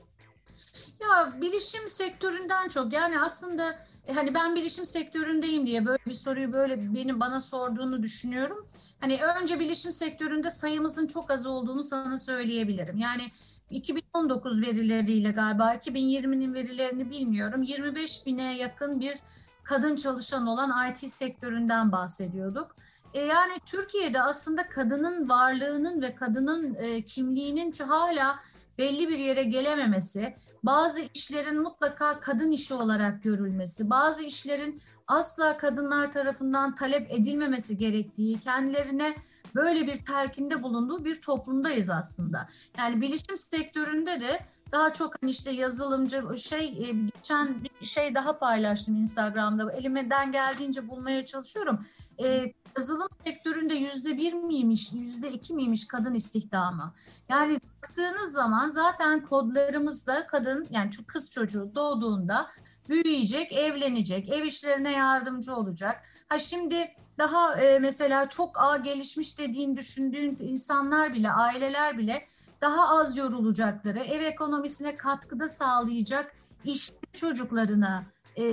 Ya 1.00 1.40
bilişim 1.40 1.88
sektöründen 1.88 2.68
çok 2.68 2.92
yani 2.92 3.20
aslında 3.20 3.78
e, 4.06 4.12
hani 4.12 4.34
ben 4.34 4.56
bilişim 4.56 4.86
sektöründeyim 4.86 5.66
diye 5.66 5.86
böyle 5.86 6.04
bir 6.06 6.12
soruyu 6.12 6.52
böyle 6.52 6.94
benim 6.94 7.20
bana 7.20 7.40
sorduğunu 7.40 8.02
düşünüyorum. 8.02 8.68
Hani 9.00 9.20
önce 9.42 9.60
bilişim 9.60 9.92
sektöründe 9.92 10.50
sayımızın 10.50 11.06
çok 11.06 11.30
az 11.30 11.46
olduğunu 11.46 11.82
sana 11.82 12.18
söyleyebilirim. 12.18 12.98
Yani 12.98 13.30
2019 13.70 14.62
verileriyle 14.62 15.30
galiba 15.30 15.74
2020'nin 15.74 16.54
verilerini 16.54 17.10
bilmiyorum. 17.10 17.62
25 17.62 18.26
bine 18.26 18.56
yakın 18.56 19.00
bir 19.00 19.16
kadın 19.64 19.96
çalışan 19.96 20.46
olan 20.46 20.90
IT 20.90 20.98
sektöründen 20.98 21.92
bahsediyorduk. 21.92 22.76
E 23.14 23.20
yani 23.20 23.52
Türkiye'de 23.66 24.22
aslında 24.22 24.68
kadının 24.68 25.28
varlığının 25.28 26.02
ve 26.02 26.14
kadının 26.14 26.74
e, 26.74 27.04
kimliğinin 27.04 27.72
hala 27.88 28.38
belli 28.78 29.08
bir 29.08 29.18
yere 29.18 29.44
gelememesi, 29.44 30.34
bazı 30.62 31.00
işlerin 31.14 31.62
mutlaka 31.62 32.20
kadın 32.20 32.50
işi 32.50 32.74
olarak 32.74 33.22
görülmesi, 33.22 33.90
bazı 33.90 34.22
işlerin 34.22 34.82
asla 35.06 35.56
kadınlar 35.56 36.12
tarafından 36.12 36.74
talep 36.74 37.12
edilmemesi 37.12 37.78
gerektiği, 37.78 38.40
kendilerine 38.40 39.14
böyle 39.54 39.86
bir 39.86 40.04
telkinde 40.04 40.62
bulunduğu 40.62 41.04
bir 41.04 41.20
toplumdayız 41.20 41.90
aslında. 41.90 42.48
Yani 42.78 43.00
bilişim 43.00 43.38
sektöründe 43.38 44.20
de 44.20 44.46
daha 44.72 44.92
çok 44.92 45.22
hani 45.22 45.30
işte 45.30 45.50
yazılımcı 45.50 46.22
şey 46.38 46.66
e, 46.66 46.92
geçen 47.16 47.64
bir 47.64 47.86
şey 47.86 48.14
daha 48.14 48.38
paylaştım 48.38 48.96
Instagram'da 48.96 49.72
elimden 49.72 50.32
geldiğince 50.32 50.88
bulmaya 50.88 51.24
çalışıyorum. 51.24 51.86
Ee, 52.22 52.52
yazılım 52.76 53.08
sektöründe 53.26 53.74
yüzde 53.74 54.16
bir 54.16 54.32
miymiş, 54.32 54.92
yüzde 54.92 55.32
iki 55.32 55.54
miymiş 55.54 55.88
kadın 55.88 56.14
istihdamı? 56.14 56.94
Yani 57.28 57.60
baktığınız 57.82 58.32
zaman 58.32 58.68
zaten 58.68 59.22
kodlarımızda 59.22 60.26
kadın 60.26 60.68
yani 60.70 60.92
şu 60.92 61.06
kız 61.06 61.30
çocuğu 61.30 61.70
doğduğunda 61.74 62.48
büyüyecek, 62.88 63.52
evlenecek, 63.52 64.28
ev 64.28 64.44
işlerine 64.44 64.92
yardımcı 64.92 65.54
olacak. 65.54 66.02
Ha 66.28 66.38
şimdi 66.38 66.90
daha 67.18 67.56
e, 67.60 67.78
mesela 67.78 68.28
çok 68.28 68.60
ağ 68.60 68.76
gelişmiş 68.76 69.38
dediğin 69.38 69.76
düşündüğün 69.76 70.36
insanlar 70.40 71.14
bile, 71.14 71.30
aileler 71.30 71.98
bile 71.98 72.26
daha 72.60 72.98
az 72.98 73.18
yorulacakları, 73.18 73.98
ev 73.98 74.20
ekonomisine 74.20 74.96
katkıda 74.96 75.48
sağlayacak 75.48 76.32
iş 76.64 76.90
çocuklarına 77.12 78.04
e, 78.36 78.44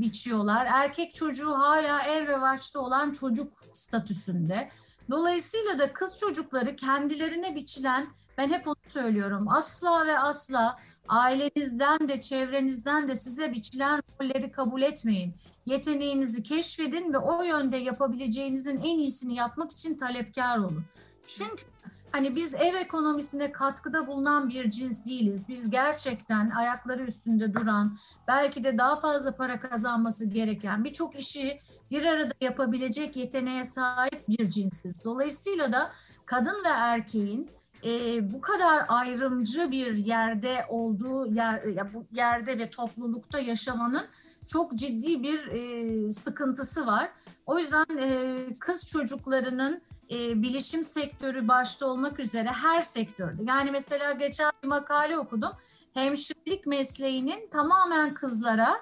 biçiyorlar. 0.00 0.66
Erkek 0.66 1.14
çocuğu 1.14 1.50
hala 1.50 2.02
el 2.02 2.26
revaçta 2.26 2.80
olan 2.80 3.12
çocuk 3.12 3.52
statüsünde. 3.72 4.68
Dolayısıyla 5.10 5.78
da 5.78 5.92
kız 5.92 6.20
çocukları 6.20 6.76
kendilerine 6.76 7.54
biçilen, 7.54 8.06
ben 8.38 8.48
hep 8.48 8.68
onu 8.68 8.76
söylüyorum, 8.88 9.48
asla 9.48 10.06
ve 10.06 10.18
asla 10.18 10.76
ailenizden 11.08 12.08
de 12.08 12.20
çevrenizden 12.20 13.08
de 13.08 13.16
size 13.16 13.52
biçilen 13.52 14.02
rolleri 14.20 14.52
kabul 14.52 14.82
etmeyin. 14.82 15.34
Yeteneğinizi 15.66 16.42
keşfedin 16.42 17.12
ve 17.12 17.18
o 17.18 17.42
yönde 17.42 17.76
yapabileceğinizin 17.76 18.78
en 18.78 18.98
iyisini 18.98 19.34
yapmak 19.34 19.72
için 19.72 19.96
talepkar 19.96 20.58
olun. 20.58 20.84
Çünkü 21.26 21.64
hani 22.12 22.36
biz 22.36 22.54
ev 22.54 22.74
ekonomisine 22.74 23.52
katkıda 23.52 24.06
bulunan 24.06 24.48
bir 24.48 24.70
cins 24.70 25.06
değiliz. 25.06 25.48
Biz 25.48 25.70
gerçekten 25.70 26.50
ayakları 26.50 27.02
üstünde 27.02 27.54
duran, 27.54 27.98
belki 28.28 28.64
de 28.64 28.78
daha 28.78 29.00
fazla 29.00 29.36
para 29.36 29.60
kazanması 29.60 30.26
gereken 30.26 30.84
birçok 30.84 31.20
işi 31.20 31.60
bir 31.90 32.04
arada 32.04 32.34
yapabilecek 32.40 33.16
yeteneğe 33.16 33.64
sahip 33.64 34.28
bir 34.28 34.50
cinsiz. 34.50 35.04
Dolayısıyla 35.04 35.72
da 35.72 35.92
kadın 36.26 36.64
ve 36.64 36.68
erkeğin 36.68 37.50
e, 37.84 38.32
bu 38.32 38.40
kadar 38.40 38.84
ayrımcı 38.88 39.70
bir 39.70 39.94
yerde 39.94 40.64
olduğu 40.68 41.26
yer, 41.26 41.64
ya 41.64 41.94
bu 41.94 42.04
yerde 42.12 42.58
ve 42.58 42.70
toplulukta 42.70 43.40
yaşamanın 43.40 44.04
çok 44.48 44.74
ciddi 44.74 45.22
bir 45.22 45.46
e, 45.46 46.10
sıkıntısı 46.10 46.86
var. 46.86 47.10
O 47.46 47.58
yüzden 47.58 47.86
e, 47.98 48.36
kız 48.60 48.86
çocuklarının 48.86 49.82
e, 50.10 50.42
bilişim 50.42 50.84
sektörü 50.84 51.48
başta 51.48 51.86
olmak 51.86 52.20
üzere 52.20 52.48
her 52.48 52.82
sektörde. 52.82 53.42
Yani 53.42 53.70
mesela 53.70 54.12
geçen 54.12 54.52
bir 54.62 54.68
makale 54.68 55.18
okudum. 55.18 55.52
Hemşirelik 55.94 56.66
mesleğinin 56.66 57.50
tamamen 57.50 58.14
kızlara, 58.14 58.76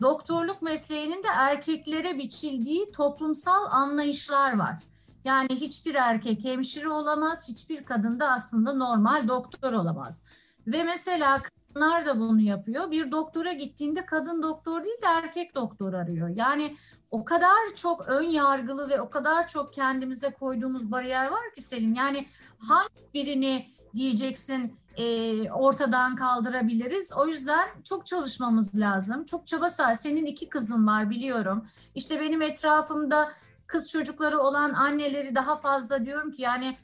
doktorluk 0.00 0.62
mesleğinin 0.62 1.22
de 1.22 1.28
erkeklere 1.34 2.18
biçildiği 2.18 2.92
toplumsal 2.92 3.64
anlayışlar 3.70 4.58
var. 4.58 4.82
Yani 5.24 5.48
hiçbir 5.50 5.94
erkek 5.94 6.44
hemşire 6.44 6.88
olamaz, 6.88 7.48
hiçbir 7.48 7.84
kadın 7.84 8.20
da 8.20 8.30
aslında 8.30 8.72
normal 8.72 9.28
doktor 9.28 9.72
olamaz. 9.72 10.24
Ve 10.66 10.82
mesela 10.82 11.42
kadınlar 11.76 12.06
da 12.06 12.20
bunu 12.20 12.40
yapıyor. 12.40 12.90
Bir 12.90 13.10
doktora 13.10 13.52
gittiğinde 13.52 14.06
kadın 14.06 14.42
doktor 14.42 14.84
değil 14.84 15.02
de 15.02 15.06
erkek 15.06 15.54
doktor 15.54 15.92
arıyor. 15.92 16.28
Yani 16.28 16.76
o 17.10 17.24
kadar 17.24 17.74
çok 17.74 18.08
ön 18.08 18.22
yargılı 18.22 18.88
ve 18.88 19.00
o 19.00 19.10
kadar 19.10 19.48
çok 19.48 19.72
kendimize 19.72 20.30
koyduğumuz 20.30 20.90
bariyer 20.90 21.30
var 21.30 21.54
ki 21.54 21.62
Selin. 21.62 21.94
Yani 21.94 22.26
hangi 22.58 23.12
birini 23.14 23.66
diyeceksin 23.94 24.74
e, 24.96 25.50
ortadan 25.50 26.16
kaldırabiliriz. 26.16 27.12
O 27.16 27.26
yüzden 27.26 27.68
çok 27.84 28.06
çalışmamız 28.06 28.78
lazım. 28.78 29.24
Çok 29.24 29.46
çaba 29.46 29.70
sarf. 29.70 30.00
Senin 30.00 30.26
iki 30.26 30.48
kızın 30.48 30.86
var 30.86 31.10
biliyorum. 31.10 31.66
İşte 31.94 32.20
benim 32.20 32.42
etrafımda 32.42 33.32
kız 33.66 33.90
çocukları 33.90 34.38
olan 34.38 34.72
anneleri 34.72 35.34
daha 35.34 35.56
fazla 35.56 36.04
diyorum 36.04 36.32
ki 36.32 36.42
yani 36.42 36.76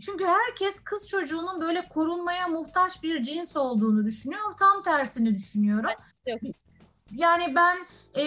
çünkü 0.00 0.24
herkes 0.24 0.84
kız 0.84 1.08
çocuğunun 1.08 1.60
böyle 1.60 1.88
korunmaya 1.88 2.48
muhtaç 2.48 3.02
bir 3.02 3.22
cins 3.22 3.56
olduğunu 3.56 4.04
düşünüyor. 4.04 4.52
Tam 4.58 4.82
tersini 4.82 5.34
düşünüyorum. 5.34 5.90
Yani 7.16 7.54
ben 7.54 7.78
e, 8.16 8.24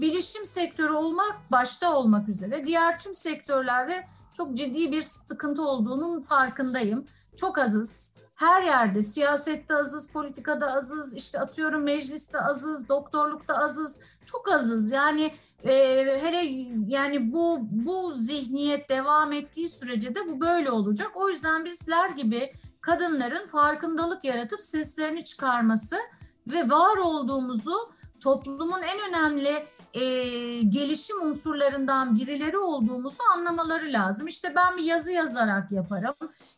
bilişim 0.00 0.46
sektörü 0.46 0.92
olmak 0.92 1.36
başta 1.50 1.96
olmak 1.96 2.28
üzere 2.28 2.64
diğer 2.64 2.98
tüm 2.98 3.14
sektörlerde 3.14 4.06
çok 4.32 4.56
ciddi 4.56 4.92
bir 4.92 5.02
sıkıntı 5.02 5.62
olduğunun 5.62 6.20
farkındayım. 6.20 7.06
Çok 7.36 7.58
azız. 7.58 8.14
Her 8.34 8.62
yerde 8.62 9.02
siyasette 9.02 9.74
azız, 9.74 10.10
politikada 10.10 10.72
azız, 10.72 11.14
işte 11.14 11.40
atıyorum 11.40 11.82
mecliste 11.82 12.40
azız, 12.40 12.88
doktorlukta 12.88 13.54
azız. 13.54 14.00
Çok 14.26 14.52
azız. 14.52 14.92
Yani 14.92 15.34
e, 15.64 15.72
hele 16.22 16.68
yani 16.88 17.32
bu 17.32 17.58
bu 17.60 18.14
zihniyet 18.14 18.88
devam 18.88 19.32
ettiği 19.32 19.68
sürece 19.68 20.14
de 20.14 20.28
bu 20.28 20.40
böyle 20.40 20.70
olacak. 20.70 21.10
O 21.14 21.28
yüzden 21.28 21.64
bizler 21.64 22.10
gibi 22.10 22.52
kadınların 22.80 23.46
farkındalık 23.46 24.24
yaratıp 24.24 24.60
seslerini 24.60 25.24
çıkarması 25.24 25.96
ve 26.46 26.70
var 26.70 26.96
olduğumuzu 26.96 27.74
toplumun 28.20 28.82
en 28.82 29.08
önemli 29.08 29.66
e, 29.94 30.02
gelişim 30.62 31.22
unsurlarından 31.22 32.16
birileri 32.16 32.58
olduğumuzu 32.58 33.22
anlamaları 33.36 33.92
lazım. 33.92 34.26
İşte 34.26 34.54
ben 34.56 34.76
bir 34.76 34.82
yazı 34.82 35.12
yazarak 35.12 35.72
yaparım. 35.72 36.14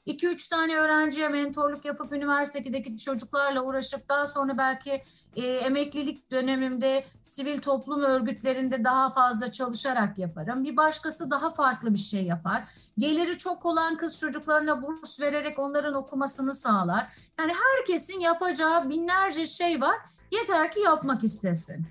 2-3 0.06 0.50
tane 0.50 0.76
öğrenciye 0.76 1.28
mentorluk 1.28 1.84
yapıp 1.84 2.12
üniversitedeki 2.12 2.98
çocuklarla 2.98 3.62
uğraşıp 3.62 4.08
daha 4.08 4.26
sonra 4.26 4.58
belki 4.58 5.02
e, 5.36 5.46
emeklilik 5.46 6.30
dönemimde 6.30 7.04
sivil 7.22 7.58
toplum 7.58 8.02
örgütlerinde 8.02 8.84
daha 8.84 9.12
fazla 9.12 9.52
çalışarak 9.52 10.18
yaparım. 10.18 10.64
Bir 10.64 10.76
başkası 10.76 11.30
daha 11.30 11.50
farklı 11.50 11.94
bir 11.94 11.98
şey 11.98 12.24
yapar. 12.24 12.64
Geliri 12.98 13.38
çok 13.38 13.66
olan 13.66 13.96
kız 13.96 14.20
çocuklarına 14.20 14.82
burs 14.82 15.20
vererek 15.20 15.58
onların 15.58 15.94
okumasını 15.94 16.54
sağlar. 16.54 17.06
Yani 17.38 17.52
herkesin 17.52 18.20
yapacağı 18.20 18.90
binlerce 18.90 19.46
şey 19.46 19.80
var. 19.80 19.96
Yeter 20.32 20.72
ki 20.72 20.80
yapmak 20.80 21.24
istesin. 21.24 21.86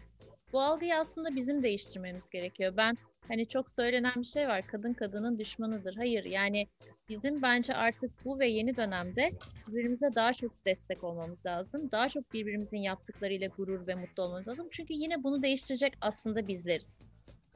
Bu 0.53 0.62
algıyı 0.62 0.98
aslında 0.98 1.36
bizim 1.36 1.63
değiştirmemiz 1.63 2.29
gerekiyor. 2.29 2.74
Ben 2.77 2.98
hani 3.27 3.48
çok 3.48 3.69
söylenen 3.72 4.13
bir 4.15 4.24
şey 4.24 4.48
var. 4.48 4.67
Kadın 4.67 4.93
kadının 4.93 5.39
düşmanıdır. 5.39 5.96
Hayır 5.96 6.24
yani 6.24 6.67
bizim 7.10 7.42
bence 7.42 7.75
artık 7.75 8.12
bu 8.25 8.39
ve 8.39 8.48
yeni 8.48 8.78
dönemde 8.78 9.30
birbirimize 9.68 10.16
daha 10.16 10.34
çok 10.34 10.66
destek 10.66 11.04
olmamız 11.04 11.46
lazım. 11.46 11.92
Daha 11.92 12.10
çok 12.10 12.34
birbirimizin 12.34 12.78
yaptıklarıyla 12.78 13.48
gurur 13.58 13.88
ve 13.88 13.96
mutlu 13.96 14.24
olmamız 14.24 14.48
lazım. 14.48 14.68
Çünkü 14.72 14.94
yine 14.94 15.24
bunu 15.24 15.44
değiştirecek 15.44 15.94
aslında 16.01 16.48
bizleriz. 16.48 17.01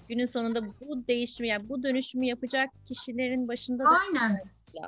Günün 0.10 0.26
sonunda 0.26 0.62
bu 0.82 1.08
değişimi 1.08 1.48
yani 1.48 1.70
bu 1.70 1.84
dönüşümü 1.84 2.26
yapacak 2.26 2.70
kişilerin 2.86 3.48
başında 3.48 3.84
da 3.84 3.90
Aynen. 3.90 4.42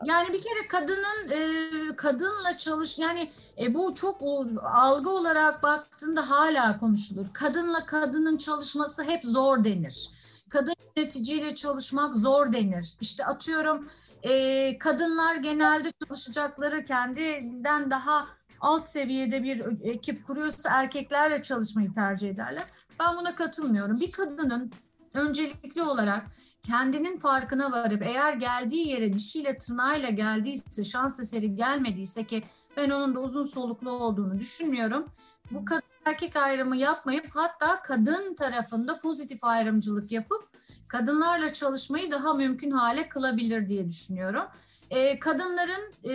Yani 0.05 0.33
bir 0.33 0.41
kere 0.41 0.67
kadının 0.69 1.29
e, 1.29 1.95
kadınla 1.95 2.57
çalış 2.57 2.97
yani 2.97 3.29
e, 3.61 3.73
bu 3.73 3.95
çok 3.95 4.21
o, 4.21 4.45
algı 4.63 5.09
olarak 5.09 5.63
baktığında 5.63 6.29
hala 6.29 6.77
konuşulur. 6.79 7.27
Kadınla 7.33 7.85
kadının 7.85 8.37
çalışması 8.37 9.03
hep 9.03 9.23
zor 9.23 9.63
denir. 9.63 10.09
Kadın 10.49 10.75
yöneticiyle 10.97 11.55
çalışmak 11.55 12.15
zor 12.15 12.53
denir. 12.53 12.93
İşte 13.01 13.25
atıyorum 13.25 13.89
e, 14.25 14.77
kadınlar 14.77 15.35
genelde 15.35 15.91
çalışacakları 16.07 16.85
kendinden 16.85 17.91
daha 17.91 18.27
alt 18.61 18.85
seviyede 18.85 19.43
bir 19.43 19.63
ekip 19.83 20.27
kuruyorsa 20.27 20.69
erkeklerle 20.69 21.41
çalışmayı 21.41 21.93
tercih 21.93 22.29
ederler. 22.29 22.63
Ben 22.99 23.17
buna 23.17 23.35
katılmıyorum. 23.35 23.99
Bir 24.01 24.11
kadının 24.11 24.71
öncelikli 25.13 25.83
olarak 25.83 26.25
kendinin 26.63 27.17
farkına 27.17 27.71
varıp 27.71 28.01
eğer 28.01 28.33
geldiği 28.33 28.87
yere 28.87 29.13
dişiyle 29.13 29.57
tırnağıyla 29.57 30.09
geldiyse, 30.09 30.83
şans 30.83 31.19
eseri 31.19 31.55
gelmediyse 31.55 32.23
ki 32.23 32.43
ben 32.77 32.89
onun 32.89 33.15
da 33.15 33.19
uzun 33.19 33.43
soluklu 33.43 33.91
olduğunu 33.91 34.39
düşünmüyorum. 34.39 35.05
Bu 35.51 35.65
kadın 35.65 35.83
erkek 36.05 36.35
ayrımı 36.35 36.77
yapmayıp 36.77 37.25
hatta 37.29 37.81
kadın 37.81 38.35
tarafında 38.35 38.99
pozitif 38.99 39.43
ayrımcılık 39.43 40.11
yapıp 40.11 40.54
kadınlarla 40.87 41.53
çalışmayı 41.53 42.11
daha 42.11 42.33
mümkün 42.33 42.71
hale 42.71 43.09
kılabilir 43.09 43.69
diye 43.69 43.89
düşünüyorum. 43.89 44.43
Ee, 44.89 45.19
kadınların 45.19 45.93
e, 46.03 46.13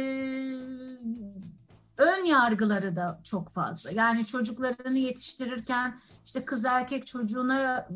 ön 1.97 2.25
yargıları 2.25 2.97
da 2.97 3.21
çok 3.25 3.49
fazla. 3.49 3.91
Yani 3.91 4.27
çocuklarını 4.27 4.99
yetiştirirken 4.99 5.99
işte 6.25 6.45
kız 6.45 6.65
erkek 6.65 7.07
çocuğuna 7.07 7.89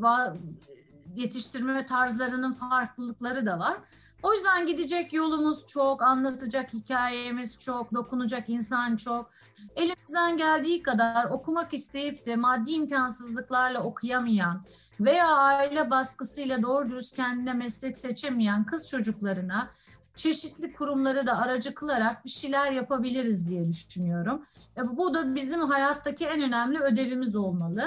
yetiştirme 1.17 1.87
tarzlarının 1.87 2.53
farklılıkları 2.53 3.47
da 3.47 3.59
var. 3.59 3.77
O 4.25 4.35
yüzden 4.35 4.67
gidecek 4.67 5.13
yolumuz 5.13 5.67
çok, 5.67 6.03
anlatacak 6.03 6.73
hikayemiz 6.73 7.59
çok, 7.59 7.95
dokunacak 7.95 8.49
insan 8.49 8.97
çok. 8.97 9.31
Elimizden 9.77 10.37
geldiği 10.37 10.83
kadar 10.83 11.25
okumak 11.25 11.75
isteyip 11.75 12.27
de 12.27 12.37
maddi 12.37 12.73
imkansızlıklarla 12.73 13.83
okuyamayan 13.83 14.65
veya 15.01 15.29
aile 15.29 15.91
baskısıyla 15.91 16.63
doğru 16.63 16.91
dürüst 16.91 17.17
kendine 17.17 17.53
meslek 17.53 17.97
seçemeyen 17.97 18.65
kız 18.65 18.89
çocuklarına 18.89 19.71
çeşitli 20.17 20.73
kurumları 20.73 21.27
da 21.27 21.39
aracı 21.39 21.75
kılarak 21.75 22.25
bir 22.25 22.31
şeyler 22.31 22.73
yapabiliriz 22.73 23.49
diye 23.49 23.65
düşünüyorum. 23.65 24.43
E, 24.77 24.97
bu 24.97 25.15
da 25.15 25.35
bizim 25.35 25.61
hayattaki 25.61 26.27
en 26.27 26.43
önemli 26.43 26.79
ödevimiz 26.79 27.37
olmalı. 27.37 27.83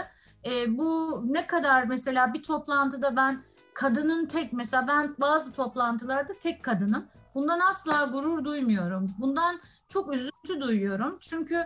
E, 0.45 0.77
bu 0.77 1.21
ne 1.33 1.47
kadar 1.47 1.83
mesela 1.83 2.33
bir 2.33 2.43
toplantıda 2.43 3.15
ben 3.15 3.41
kadının 3.77 4.25
tek 4.25 4.53
mesela 4.53 4.87
ben 4.87 5.15
bazı 5.19 5.53
toplantılarda 5.53 6.33
tek 6.39 6.63
kadınım. 6.63 7.05
Bundan 7.35 7.59
asla 7.59 8.03
gurur 8.05 8.43
duymuyorum. 8.43 9.15
Bundan 9.17 9.59
çok 9.87 10.13
üzüntü 10.13 10.61
duyuyorum. 10.61 11.17
Çünkü 11.19 11.65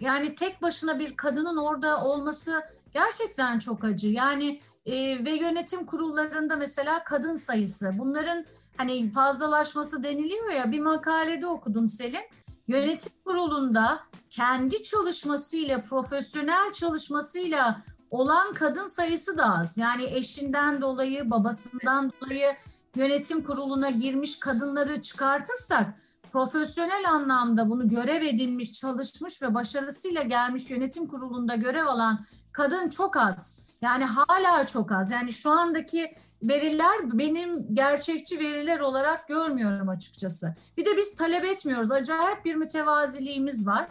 yani 0.00 0.34
tek 0.34 0.62
başına 0.62 0.98
bir 0.98 1.16
kadının 1.16 1.56
orada 1.56 2.04
olması 2.04 2.62
gerçekten 2.94 3.58
çok 3.58 3.84
acı. 3.84 4.08
Yani 4.08 4.60
e, 4.86 5.24
ve 5.24 5.30
yönetim 5.30 5.86
kurullarında 5.86 6.56
mesela 6.56 7.04
kadın 7.04 7.36
sayısı 7.36 7.90
bunların 7.98 8.44
hani 8.76 9.12
fazlalaşması 9.12 10.02
deniliyor 10.02 10.50
ya 10.50 10.72
bir 10.72 10.80
makalede 10.80 11.46
okudum 11.46 11.86
Selin. 11.86 12.30
Yönetim 12.68 13.12
kurulunda 13.24 14.00
kendi 14.30 14.82
çalışmasıyla, 14.82 15.82
profesyonel 15.82 16.72
çalışmasıyla 16.72 17.82
olan 18.10 18.54
kadın 18.54 18.86
sayısı 18.86 19.38
da 19.38 19.58
az. 19.58 19.78
Yani 19.78 20.04
eşinden 20.04 20.80
dolayı, 20.80 21.30
babasından 21.30 22.12
dolayı 22.20 22.56
yönetim 22.96 23.42
kuruluna 23.42 23.90
girmiş 23.90 24.38
kadınları 24.38 25.02
çıkartırsak 25.02 25.94
profesyonel 26.32 27.10
anlamda 27.10 27.70
bunu 27.70 27.88
görev 27.88 28.22
edinmiş, 28.22 28.72
çalışmış 28.72 29.42
ve 29.42 29.54
başarısıyla 29.54 30.22
gelmiş 30.22 30.70
yönetim 30.70 31.06
kurulunda 31.06 31.54
görev 31.54 31.86
alan 31.86 32.24
kadın 32.52 32.88
çok 32.88 33.16
az. 33.16 33.70
Yani 33.82 34.04
hala 34.04 34.66
çok 34.66 34.92
az. 34.92 35.10
Yani 35.10 35.32
şu 35.32 35.50
andaki 35.50 36.14
veriler 36.42 37.18
benim 37.18 37.74
gerçekçi 37.74 38.38
veriler 38.38 38.80
olarak 38.80 39.28
görmüyorum 39.28 39.88
açıkçası. 39.88 40.54
Bir 40.76 40.84
de 40.84 40.96
biz 40.96 41.14
talep 41.14 41.44
etmiyoruz. 41.44 41.90
Acayip 41.90 42.44
bir 42.44 42.54
mütevaziliğimiz 42.54 43.66
var. 43.66 43.88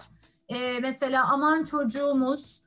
Ee, 0.49 0.79
mesela 0.79 1.25
aman 1.31 1.63
çocuğumuz, 1.63 2.61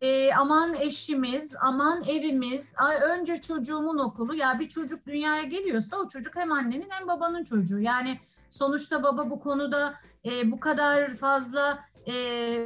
e, 0.00 0.34
aman 0.34 0.74
eşimiz, 0.80 1.56
aman 1.60 2.02
evimiz, 2.08 2.74
ay 2.76 2.96
önce 2.96 3.40
çocuğumun 3.40 3.98
okulu. 3.98 4.34
Ya 4.34 4.58
bir 4.58 4.68
çocuk 4.68 5.06
dünyaya 5.06 5.42
geliyorsa 5.42 5.96
o 5.96 6.08
çocuk 6.08 6.36
hem 6.36 6.52
annenin 6.52 6.90
hem 6.90 7.08
babanın 7.08 7.44
çocuğu. 7.44 7.78
Yani 7.78 8.20
sonuçta 8.50 9.02
baba 9.02 9.30
bu 9.30 9.40
konuda 9.40 9.94
e, 10.24 10.52
bu 10.52 10.60
kadar 10.60 11.14
fazla 11.14 11.78
e, 12.06 12.12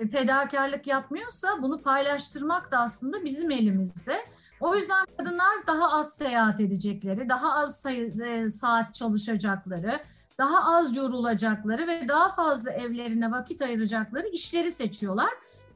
fedakarlık 0.08 0.86
yapmıyorsa 0.86 1.48
bunu 1.62 1.82
paylaştırmak 1.82 2.70
da 2.70 2.78
aslında 2.78 3.24
bizim 3.24 3.50
elimizde. 3.50 4.14
O 4.60 4.76
yüzden 4.76 5.06
kadınlar 5.18 5.66
daha 5.66 5.92
az 5.98 6.14
seyahat 6.14 6.60
edecekleri, 6.60 7.28
daha 7.28 7.54
az 7.54 7.86
e, 7.86 8.48
saat 8.48 8.94
çalışacakları, 8.94 10.00
daha 10.38 10.76
az 10.78 10.96
yorulacakları 10.96 11.86
ve 11.86 12.08
daha 12.08 12.32
fazla 12.32 12.70
evlerine 12.70 13.30
vakit 13.30 13.62
ayıracakları 13.62 14.26
işleri 14.26 14.70
seçiyorlar 14.70 15.30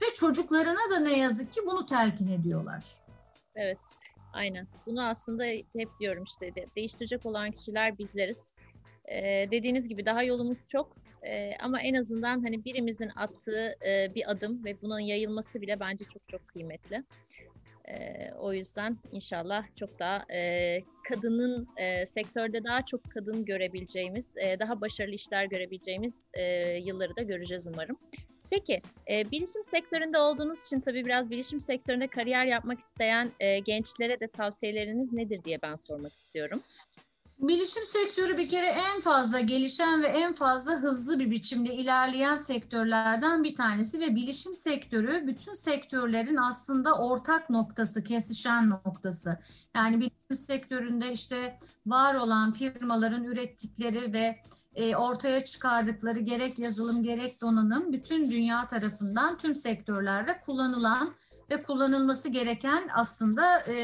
ve 0.05 0.15
çocuklarına 0.15 0.91
da 0.91 1.01
ne 1.01 1.19
yazık 1.19 1.53
ki 1.53 1.61
bunu 1.67 1.87
telkin 1.87 2.29
ediyorlar. 2.29 2.85
Evet, 3.57 3.79
aynen. 4.33 4.67
Bunu 4.87 5.07
aslında 5.07 5.45
hep 5.77 5.89
diyorum 6.01 6.25
işte 6.25 6.55
de, 6.55 6.67
değiştirecek 6.77 7.27
olan 7.27 7.51
kişiler 7.51 7.99
bizleriz. 7.99 8.55
Ee, 9.09 9.49
dediğiniz 9.51 9.89
gibi 9.89 10.07
daha 10.07 10.23
yolumuz 10.23 10.59
çok 10.69 10.97
ee, 11.27 11.53
ama 11.61 11.81
en 11.81 11.95
azından 11.95 12.43
hani 12.43 12.65
birimizin 12.65 13.11
attığı 13.17 13.77
e, 13.87 14.15
bir 14.15 14.31
adım 14.31 14.65
ve 14.65 14.83
bunun 14.83 14.99
yayılması 14.99 15.61
bile 15.61 15.81
bence 15.81 16.05
çok 16.05 16.29
çok 16.29 16.49
kıymetli. 16.49 17.05
E, 17.89 18.31
o 18.39 18.53
yüzden 18.53 18.99
inşallah 19.13 19.65
çok 19.77 19.99
daha 19.99 20.25
e, 20.33 20.81
kadının 21.09 21.69
e, 21.77 22.07
sektörde 22.07 22.65
daha 22.65 22.87
çok 22.87 23.11
kadın 23.11 23.45
görebileceğimiz, 23.45 24.37
e, 24.39 24.59
daha 24.59 24.81
başarılı 24.81 25.15
işler 25.15 25.45
görebileceğimiz 25.45 26.27
e, 26.35 26.43
yılları 26.77 27.17
da 27.17 27.23
göreceğiz 27.23 27.67
umarım. 27.67 27.99
Peki, 28.51 28.83
e, 29.11 29.31
bilişim 29.31 29.65
sektöründe 29.65 30.19
olduğunuz 30.19 30.67
için 30.67 30.81
tabii 30.81 31.05
biraz 31.05 31.31
bilişim 31.31 31.61
sektöründe 31.61 32.09
kariyer 32.09 32.47
yapmak 32.47 32.81
isteyen 32.81 33.33
e, 33.41 33.59
gençlere 33.59 34.21
de 34.21 34.29
tavsiyeleriniz 34.29 35.13
nedir 35.13 35.45
diye 35.45 35.63
ben 35.63 35.77
sormak 35.77 36.17
istiyorum. 36.17 36.63
Bilişim 37.39 37.85
sektörü 37.87 38.39
bir 38.39 38.49
kere 38.49 38.67
en 38.67 39.01
fazla 39.01 39.41
gelişen 39.41 40.03
ve 40.03 40.07
en 40.07 40.33
fazla 40.33 40.73
hızlı 40.73 41.19
bir 41.21 41.31
biçimde 41.31 41.75
ilerleyen 41.75 42.37
sektörlerden 42.37 43.45
bir 43.45 43.55
tanesi 43.55 44.01
ve 44.01 44.17
bilişim 44.17 44.55
sektörü 44.55 45.27
bütün 45.27 45.53
sektörlerin 45.53 46.37
aslında 46.37 46.99
ortak 46.99 47.51
noktası, 47.51 48.05
kesişen 48.05 48.71
noktası. 48.71 49.39
Yani 49.77 50.01
bilişim 50.01 50.47
sektöründe 50.47 51.13
işte 51.13 51.57
var 51.87 52.15
olan 52.15 52.53
firmaların 52.53 53.25
ürettikleri 53.25 54.13
ve 54.13 54.39
e, 54.75 54.97
ortaya 54.97 55.45
çıkardıkları 55.45 56.19
gerek 56.19 56.59
yazılım 56.59 57.03
gerek 57.03 57.41
donanım 57.41 57.93
bütün 57.93 58.31
dünya 58.31 58.67
tarafından 58.67 59.39
tüm 59.39 59.55
sektörlerde 59.55 60.41
kullanılan 60.41 61.15
ve 61.51 61.63
kullanılması 61.63 62.29
gereken 62.29 62.89
aslında 62.95 63.61
e, 63.61 63.75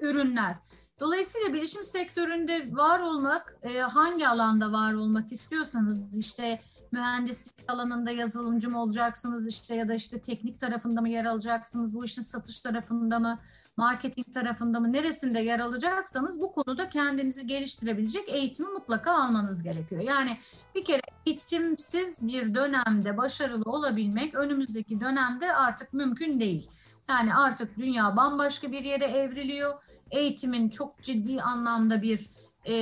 ürünler. 0.00 0.56
Dolayısıyla 1.00 1.52
bilişim 1.52 1.84
sektöründe 1.84 2.68
var 2.72 3.00
olmak, 3.00 3.56
e, 3.62 3.78
hangi 3.78 4.28
alanda 4.28 4.72
var 4.72 4.94
olmak 4.94 5.32
istiyorsanız 5.32 6.18
işte 6.18 6.60
mühendislik 6.92 7.70
alanında 7.70 8.10
yazılımcı 8.10 8.70
mı 8.70 8.82
olacaksınız 8.82 9.48
işte 9.48 9.74
ya 9.74 9.88
da 9.88 9.94
işte 9.94 10.20
teknik 10.20 10.60
tarafında 10.60 11.00
mı 11.00 11.08
yer 11.08 11.24
alacaksınız, 11.24 11.94
bu 11.94 12.04
işin 12.04 12.22
satış 12.22 12.60
tarafında 12.60 13.18
mı, 13.18 13.38
marketing 13.76 14.34
tarafında 14.34 14.80
mı, 14.80 14.92
neresinde 14.92 15.40
yer 15.40 15.60
alacaksanız 15.60 16.40
bu 16.40 16.52
konuda 16.52 16.88
kendinizi 16.88 17.46
geliştirebilecek 17.46 18.28
eğitimi 18.28 18.68
mutlaka 18.68 19.12
almanız 19.12 19.62
gerekiyor. 19.62 20.02
Yani 20.02 20.38
bir 20.74 20.84
kere 20.84 21.00
eğitimsiz 21.26 22.28
bir 22.28 22.54
dönemde 22.54 23.16
başarılı 23.16 23.70
olabilmek 23.70 24.34
önümüzdeki 24.34 25.00
dönemde 25.00 25.54
artık 25.54 25.92
mümkün 25.92 26.40
değil. 26.40 26.68
Yani 27.08 27.34
artık 27.34 27.78
dünya 27.78 28.16
bambaşka 28.16 28.72
bir 28.72 28.84
yere 28.84 29.04
evriliyor 29.04 29.74
eğitimin 30.10 30.68
çok 30.68 31.02
ciddi 31.02 31.42
anlamda 31.42 32.02
bir 32.02 32.20
e, 32.64 32.74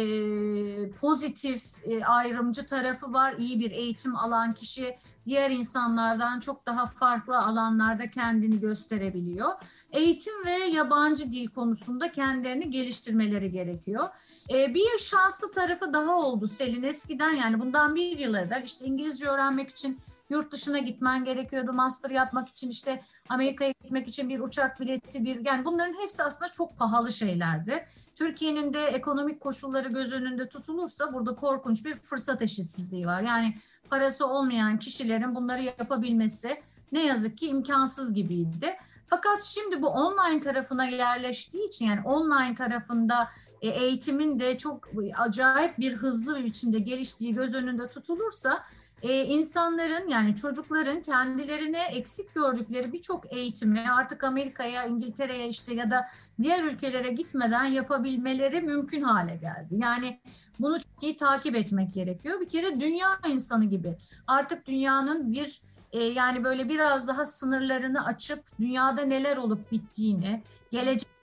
pozitif 0.91 1.63
e, 1.85 2.05
ayrımcı 2.05 2.67
tarafı 2.67 3.13
var. 3.13 3.35
İyi 3.39 3.61
bir 3.61 3.71
eğitim 3.71 4.17
alan 4.17 4.55
kişi 4.55 4.97
diğer 5.27 5.51
insanlardan 5.51 6.41
çok 6.41 6.67
daha 6.67 6.87
farklı 6.87 7.39
alanlarda 7.39 8.11
kendini 8.11 8.61
gösterebiliyor. 8.61 9.53
Eğitim 9.93 10.47
ve 10.47 10.53
yabancı 10.53 11.33
dil 11.33 11.49
konusunda 11.49 12.13
kendilerini 12.13 12.71
geliştirmeleri 12.71 13.51
gerekiyor. 13.53 14.09
E, 14.51 14.75
bir 14.75 14.99
şanslı 14.99 15.53
tarafı 15.53 15.93
daha 15.93 16.19
oldu 16.19 16.47
Selin 16.47 16.83
eskiden 16.83 17.31
yani 17.31 17.61
bundan 17.61 17.95
bir 17.95 18.19
yıl 18.19 18.35
evvel 18.35 18.63
işte 18.65 18.85
İngilizce 18.85 19.29
öğrenmek 19.29 19.71
için 19.71 19.99
yurt 20.31 20.53
dışına 20.53 20.79
gitmen 20.79 21.25
gerekiyordu. 21.25 21.73
Master 21.73 22.11
yapmak 22.11 22.49
için 22.49 22.71
işte 22.71 23.03
Amerika'ya 23.29 23.73
gitmek 23.83 24.09
için 24.09 24.29
bir 24.29 24.41
uçak 24.41 24.81
bileti 24.81 25.25
bir 25.25 25.47
yani 25.47 25.65
bunların 25.65 26.03
hepsi 26.03 26.23
aslında 26.23 26.53
çok 26.53 26.79
pahalı 26.79 27.13
şeylerdi. 27.13 27.85
Türkiye'nin 28.15 28.75
de 28.75 28.87
ekonomik 28.87 29.41
koşulları 29.41 29.89
göz 29.89 30.13
önünde 30.13 30.49
tutulursa 30.49 31.15
burada 31.15 31.35
korkunç 31.37 31.85
bir 31.85 31.95
fırsat 31.95 32.43
eşitsizliği 32.43 33.07
var. 33.07 33.23
Yani 33.23 33.57
parası 33.91 34.27
olmayan 34.27 34.79
kişilerin 34.79 35.35
bunları 35.35 35.63
yapabilmesi 35.63 36.57
ne 36.93 37.07
yazık 37.07 37.39
ki 37.39 37.47
imkansız 37.47 38.15
gibiydi. 38.15 38.77
Fakat 39.07 39.43
şimdi 39.43 39.83
bu 39.83 39.89
online 39.89 40.41
tarafına 40.41 40.85
yerleştiği 40.85 41.69
için 41.69 41.87
yani 41.87 42.01
online 42.05 42.55
tarafında 42.55 43.29
e, 43.63 43.69
eğitimin 43.69 44.39
de 44.39 44.59
çok 44.59 44.89
acayip 45.17 45.79
bir 45.79 45.97
hızlı 45.97 46.37
bir 46.37 46.45
biçimde 46.45 46.79
geliştiği 46.79 47.35
göz 47.35 47.55
önünde 47.55 47.89
tutulursa 47.89 48.65
e, 49.03 49.25
insanların 49.25 50.09
yani 50.09 50.37
çocukların 50.37 51.03
kendilerine 51.03 51.83
eksik 51.85 52.35
gördükleri 52.35 52.93
birçok 52.93 53.33
eğitimi 53.33 53.91
artık 53.91 54.25
Amerika'ya, 54.25 54.85
İngiltere'ye 54.85 55.49
işte 55.49 55.75
ya 55.75 55.91
da 55.91 56.07
diğer 56.43 56.65
ülkelere 56.65 57.09
gitmeden 57.09 57.65
yapabilmeleri 57.65 58.61
mümkün 58.61 59.03
hale 59.03 59.37
geldi. 59.37 59.75
Yani 59.83 60.21
bunu 60.61 60.81
çok 60.81 61.03
iyi 61.03 61.17
takip 61.17 61.57
etmek 61.57 61.95
gerekiyor. 61.95 62.41
Bir 62.41 62.49
kere 62.49 62.81
dünya 62.81 63.09
insanı 63.29 63.65
gibi 63.65 63.97
artık 64.27 64.67
dünyanın 64.67 65.33
bir 65.33 65.61
e, 65.93 66.03
yani 66.03 66.45
böyle 66.45 66.69
biraz 66.69 67.09
daha 67.09 67.25
sınırlarını 67.25 68.05
açıp 68.05 68.41
dünyada 68.61 69.03
neler 69.03 69.37
olup 69.37 69.73
bittiğini, 69.73 70.43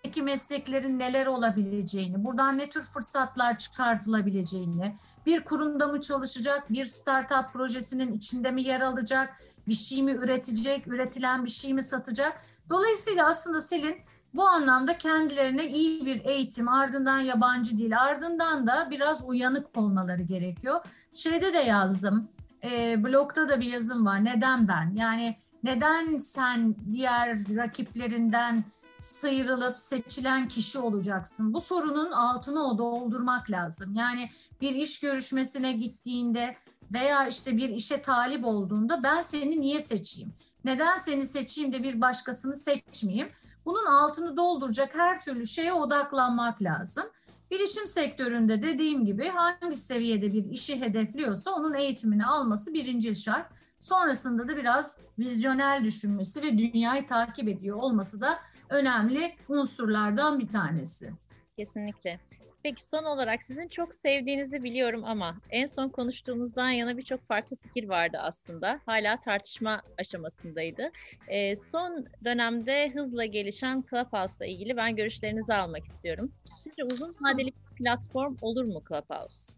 gelecekteki 0.04 0.22
mesleklerin 0.22 1.00
neler 1.00 1.26
olabileceğini, 1.26 2.24
buradan 2.24 2.58
ne 2.58 2.70
tür 2.70 2.82
fırsatlar 2.82 3.58
çıkartılabileceğini, 3.58 4.96
bir 5.26 5.44
kurumda 5.44 5.88
mı 5.88 6.02
çalışacak, 6.02 6.63
bir 6.70 6.86
startup 6.86 7.54
projesinin 7.54 8.12
içinde 8.13 8.52
mi 8.52 8.63
yer 8.63 8.82
alacak, 8.82 9.34
bir 9.68 9.74
şey 9.74 10.04
mi 10.04 10.12
üretecek, 10.12 10.88
üretilen 10.88 11.46
bir 11.46 11.50
şey 11.50 11.74
mi 11.74 11.82
satacak? 11.82 12.42
Dolayısıyla 12.70 13.30
aslında 13.30 13.60
Selin 13.60 13.96
bu 14.34 14.48
anlamda 14.48 14.98
kendilerine 14.98 15.68
iyi 15.68 16.06
bir 16.06 16.26
eğitim, 16.26 16.68
ardından 16.68 17.20
yabancı 17.20 17.78
dil, 17.78 18.00
ardından 18.00 18.68
da 18.68 18.88
biraz 18.92 19.24
uyanık 19.26 19.78
olmaları 19.78 20.22
gerekiyor. 20.22 20.80
Şeyde 21.12 21.54
de 21.54 21.60
yazdım, 21.60 22.28
e, 22.63 23.04
blogda 23.04 23.50
da 23.50 23.60
bir 23.60 23.74
yazım 23.74 24.06
var. 24.06 24.26
Neden 24.26 24.68
ben? 24.68 24.96
Yani 24.96 25.38
neden 25.63 26.16
sen 26.16 26.76
diğer 26.92 27.56
rakiplerinden 27.56 28.63
sıyrılıp 29.04 29.78
seçilen 29.78 30.48
kişi 30.48 30.80
olacaksın? 30.80 31.54
Bu 31.54 31.62
sorunun 31.62 32.12
altını 32.12 32.68
o 32.68 32.78
doldurmak 32.78 33.52
lazım. 33.52 33.94
Yani 33.94 34.30
bir 34.62 34.76
iş 34.76 35.00
görüşmesine 35.00 35.72
gittiğinde 35.72 36.56
veya 36.94 37.28
işte 37.28 37.58
bir 37.58 37.70
işe 37.70 38.02
talip 38.02 38.46
olduğunda 38.46 39.04
ben 39.04 39.22
seni 39.22 39.62
niye 39.62 39.82
seçeyim? 39.82 40.34
Neden 40.66 40.98
seni 40.98 41.26
seçeyim 41.26 41.74
de 41.74 41.84
bir 41.84 42.02
başkasını 42.02 42.56
seçmeyeyim? 42.56 43.30
Bunun 43.66 43.86
altını 43.86 44.38
dolduracak 44.38 44.96
her 44.96 45.22
türlü 45.22 45.48
şeye 45.48 45.74
odaklanmak 45.74 46.62
lazım. 46.62 47.04
Bilişim 47.52 47.88
sektöründe 47.88 48.62
dediğim 48.62 49.06
gibi 49.06 49.28
hangi 49.28 49.78
seviyede 49.78 50.34
bir 50.34 50.46
işi 50.46 50.82
hedefliyorsa 50.82 51.52
onun 51.52 51.74
eğitimini 51.74 52.26
alması 52.26 52.74
birinci 52.74 53.16
şart. 53.16 53.52
Sonrasında 53.80 54.48
da 54.48 54.58
biraz 54.58 55.00
vizyonel 55.20 55.84
düşünmesi 55.84 56.42
ve 56.42 56.58
dünyayı 56.58 57.08
takip 57.08 57.48
ediyor 57.48 57.78
olması 57.78 58.22
da 58.22 58.39
önemli 58.74 59.36
unsurlardan 59.50 60.40
bir 60.40 60.48
tanesi. 60.48 61.12
Kesinlikle. 61.58 62.20
Peki 62.64 62.86
son 62.86 63.04
olarak 63.04 63.44
sizin 63.44 63.68
çok 63.68 63.96
sevdiğinizi 63.96 64.64
biliyorum 64.64 65.04
ama 65.06 65.38
en 65.50 65.66
son 65.66 65.90
konuştuğumuzdan 65.90 66.70
yana 66.70 66.98
birçok 66.98 67.28
farklı 67.28 67.56
fikir 67.56 67.90
vardı 67.90 68.18
aslında. 68.22 68.80
Hala 68.86 69.18
tartışma 69.20 69.82
aşamasındaydı. 69.98 70.92
E, 71.28 71.56
son 71.56 72.06
dönemde 72.26 72.92
hızla 72.96 73.26
gelişen 73.26 73.84
Clubhouse'la 73.90 74.46
ilgili 74.46 74.78
ben 74.78 74.96
görüşlerinizi 74.96 75.54
almak 75.54 75.84
istiyorum. 75.84 76.32
Sizce 76.60 76.84
uzun 76.84 77.16
vadeli 77.22 77.48
bir 77.48 77.76
platform 77.84 78.36
olur 78.42 78.66
mu 78.66 78.84
Clubhouse? 78.90 79.54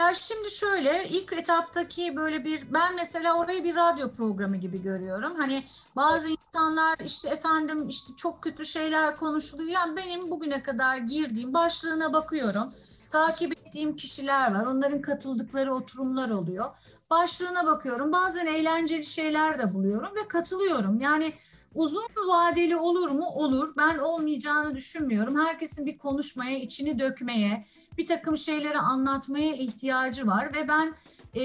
Ya 0.00 0.14
şimdi 0.14 0.50
şöyle 0.50 1.08
ilk 1.08 1.32
etaptaki 1.32 2.16
böyle 2.16 2.44
bir 2.44 2.74
ben 2.74 2.96
mesela 2.96 3.38
orayı 3.38 3.64
bir 3.64 3.76
radyo 3.76 4.12
programı 4.12 4.56
gibi 4.56 4.82
görüyorum. 4.82 5.34
Hani 5.38 5.64
bazı 5.96 6.28
insanlar 6.30 6.98
işte 7.04 7.28
efendim 7.28 7.88
işte 7.88 8.12
çok 8.16 8.42
kötü 8.42 8.66
şeyler 8.66 9.16
konuşuluyor. 9.16 9.68
Yani 9.70 9.96
benim 9.96 10.30
bugüne 10.30 10.62
kadar 10.62 10.96
girdiğim 10.96 11.54
başlığına 11.54 12.12
bakıyorum. 12.12 12.72
Takip 13.10 13.52
ettiğim 13.52 13.96
kişiler 13.96 14.54
var. 14.54 14.66
Onların 14.66 15.00
katıldıkları 15.02 15.74
oturumlar 15.74 16.30
oluyor. 16.30 16.70
Başlığına 17.10 17.66
bakıyorum. 17.66 18.12
Bazen 18.12 18.46
eğlenceli 18.46 19.04
şeyler 19.04 19.58
de 19.58 19.74
buluyorum 19.74 20.16
ve 20.16 20.28
katılıyorum. 20.28 21.00
Yani 21.00 21.32
Uzun 21.74 22.08
vadeli 22.28 22.76
olur 22.76 23.10
mu? 23.10 23.26
Olur. 23.26 23.74
Ben 23.76 23.98
olmayacağını 23.98 24.74
düşünmüyorum. 24.74 25.38
Herkesin 25.40 25.86
bir 25.86 25.98
konuşmaya, 25.98 26.58
içini 26.58 26.98
dökmeye, 26.98 27.64
bir 27.98 28.06
takım 28.06 28.36
şeyleri 28.36 28.78
anlatmaya 28.78 29.52
ihtiyacı 29.52 30.26
var 30.26 30.54
ve 30.54 30.68
ben 30.68 30.94
e, 31.34 31.42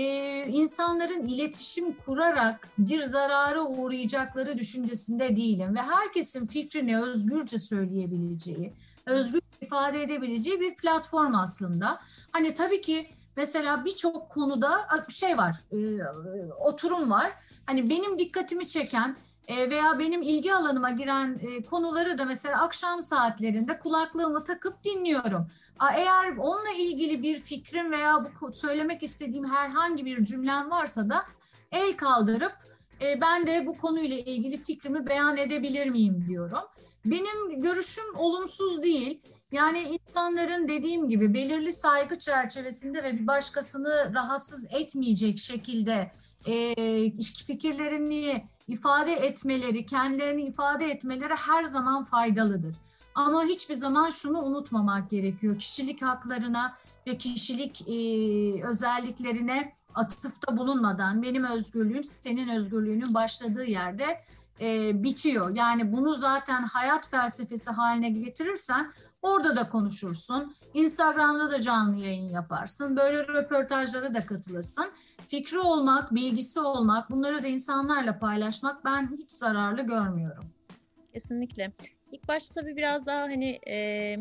insanların 0.48 1.28
iletişim 1.28 1.94
kurarak 1.94 2.68
bir 2.78 3.04
zarara 3.04 3.62
uğrayacakları 3.62 4.58
düşüncesinde 4.58 5.36
değilim 5.36 5.76
ve 5.76 5.82
herkesin 5.82 6.48
fikrini 6.48 7.02
özgürce 7.02 7.60
söyleyebileceği, 7.60 8.74
özgür 9.06 9.42
ifade 9.62 10.04
edebileceği 10.04 10.60
bir 10.60 10.76
platform 10.76 11.36
aslında. 11.36 12.00
Hani 12.32 12.54
tabii 12.54 12.82
ki 12.82 13.10
mesela 13.38 13.86
birçok 13.86 14.30
konuda 14.30 14.88
şey 15.10 15.38
var, 15.38 15.56
e, 15.72 15.78
oturum 16.60 17.12
var. 17.12 17.32
Hani 17.66 17.90
benim 17.90 18.20
dikkatimi 18.20 18.70
çeken 18.70 19.16
e, 19.48 19.70
veya 19.70 20.00
benim 20.00 20.22
ilgi 20.22 20.54
alanıma 20.54 20.90
giren 20.90 21.40
e, 21.42 21.64
konuları 21.64 22.18
da 22.18 22.26
mesela 22.26 22.62
akşam 22.62 23.02
saatlerinde 23.02 23.80
kulaklığımı 23.80 24.44
takıp 24.44 24.84
dinliyorum. 24.84 25.48
Eğer 25.96 26.38
onunla 26.38 26.72
ilgili 26.78 27.24
bir 27.24 27.40
fikrim 27.40 27.92
veya 27.92 28.26
bu 28.42 28.54
söylemek 28.54 29.04
istediğim 29.04 29.50
herhangi 29.50 30.06
bir 30.06 30.24
cümlem 30.24 30.72
varsa 30.72 31.10
da 31.10 31.26
el 31.72 31.98
kaldırıp 31.98 32.56
e, 33.02 33.22
ben 33.22 33.48
de 33.48 33.68
bu 33.68 33.78
konuyla 33.78 34.18
ilgili 34.18 34.58
fikrimi 34.58 35.08
beyan 35.08 35.38
edebilir 35.38 35.92
miyim 35.92 36.26
diyorum. 36.30 36.64
Benim 37.06 37.62
görüşüm 37.62 38.16
olumsuz 38.16 38.84
değil. 38.84 39.22
Yani 39.52 39.82
insanların 39.82 40.68
dediğim 40.68 41.10
gibi 41.10 41.34
belirli 41.34 41.74
saygı 41.74 42.20
çerçevesinde 42.20 43.04
ve 43.04 43.20
bir 43.20 43.28
başkasını 43.28 44.12
rahatsız 44.14 44.66
etmeyecek 44.74 45.40
şekilde 45.40 46.12
e, 46.48 46.76
fikirlerini 47.48 48.46
ifade 48.68 49.14
etmeleri, 49.14 49.86
kendilerini 49.86 50.42
ifade 50.42 50.92
etmeleri 50.92 51.34
her 51.34 51.64
zaman 51.64 52.04
faydalıdır. 52.04 52.76
Ama 53.16 53.44
hiçbir 53.44 53.74
zaman 53.74 54.10
şunu 54.10 54.42
unutmamak 54.42 55.10
gerekiyor. 55.10 55.60
Kişilik 55.60 56.02
haklarına 56.02 56.76
ve 57.08 57.18
kişilik 57.18 57.82
e, 57.82 57.94
özelliklerine 58.64 59.72
atıfta 59.96 60.58
bulunmadan 60.58 61.24
benim 61.24 61.44
özgürlüğüm 61.44 62.04
senin 62.04 62.50
özgürlüğünün 62.50 63.14
başladığı 63.14 63.66
yerde 63.66 64.22
e, 64.62 65.04
bitiyor. 65.04 65.56
Yani 65.56 65.92
bunu 65.94 66.14
zaten 66.14 66.64
hayat 66.64 67.10
felsefesi 67.10 67.72
haline 67.72 68.10
getirirsen 68.10 68.92
orada 69.26 69.56
da 69.56 69.70
konuşursun. 69.70 70.56
Instagram'da 70.74 71.52
da 71.52 71.62
canlı 71.62 71.98
yayın 71.98 72.30
yaparsın. 72.30 72.98
Böyle 72.98 73.28
röportajlara 73.28 74.14
da 74.14 74.20
katılırsın 74.20 74.86
fikri 75.28 75.60
olmak, 75.60 76.16
bilgisi 76.16 76.60
olmak, 76.60 77.10
bunları 77.10 77.44
da 77.44 77.48
insanlarla 77.48 78.20
paylaşmak 78.20 78.86
ben 78.86 79.12
hiç 79.18 79.32
zararlı 79.32 79.82
görmüyorum. 79.82 80.46
Kesinlikle. 81.14 81.74
İlk 82.12 82.28
başta 82.28 82.54
tabii 82.62 82.76
biraz 82.76 83.06
daha 83.06 83.22
hani 83.22 83.60
e, 83.68 84.18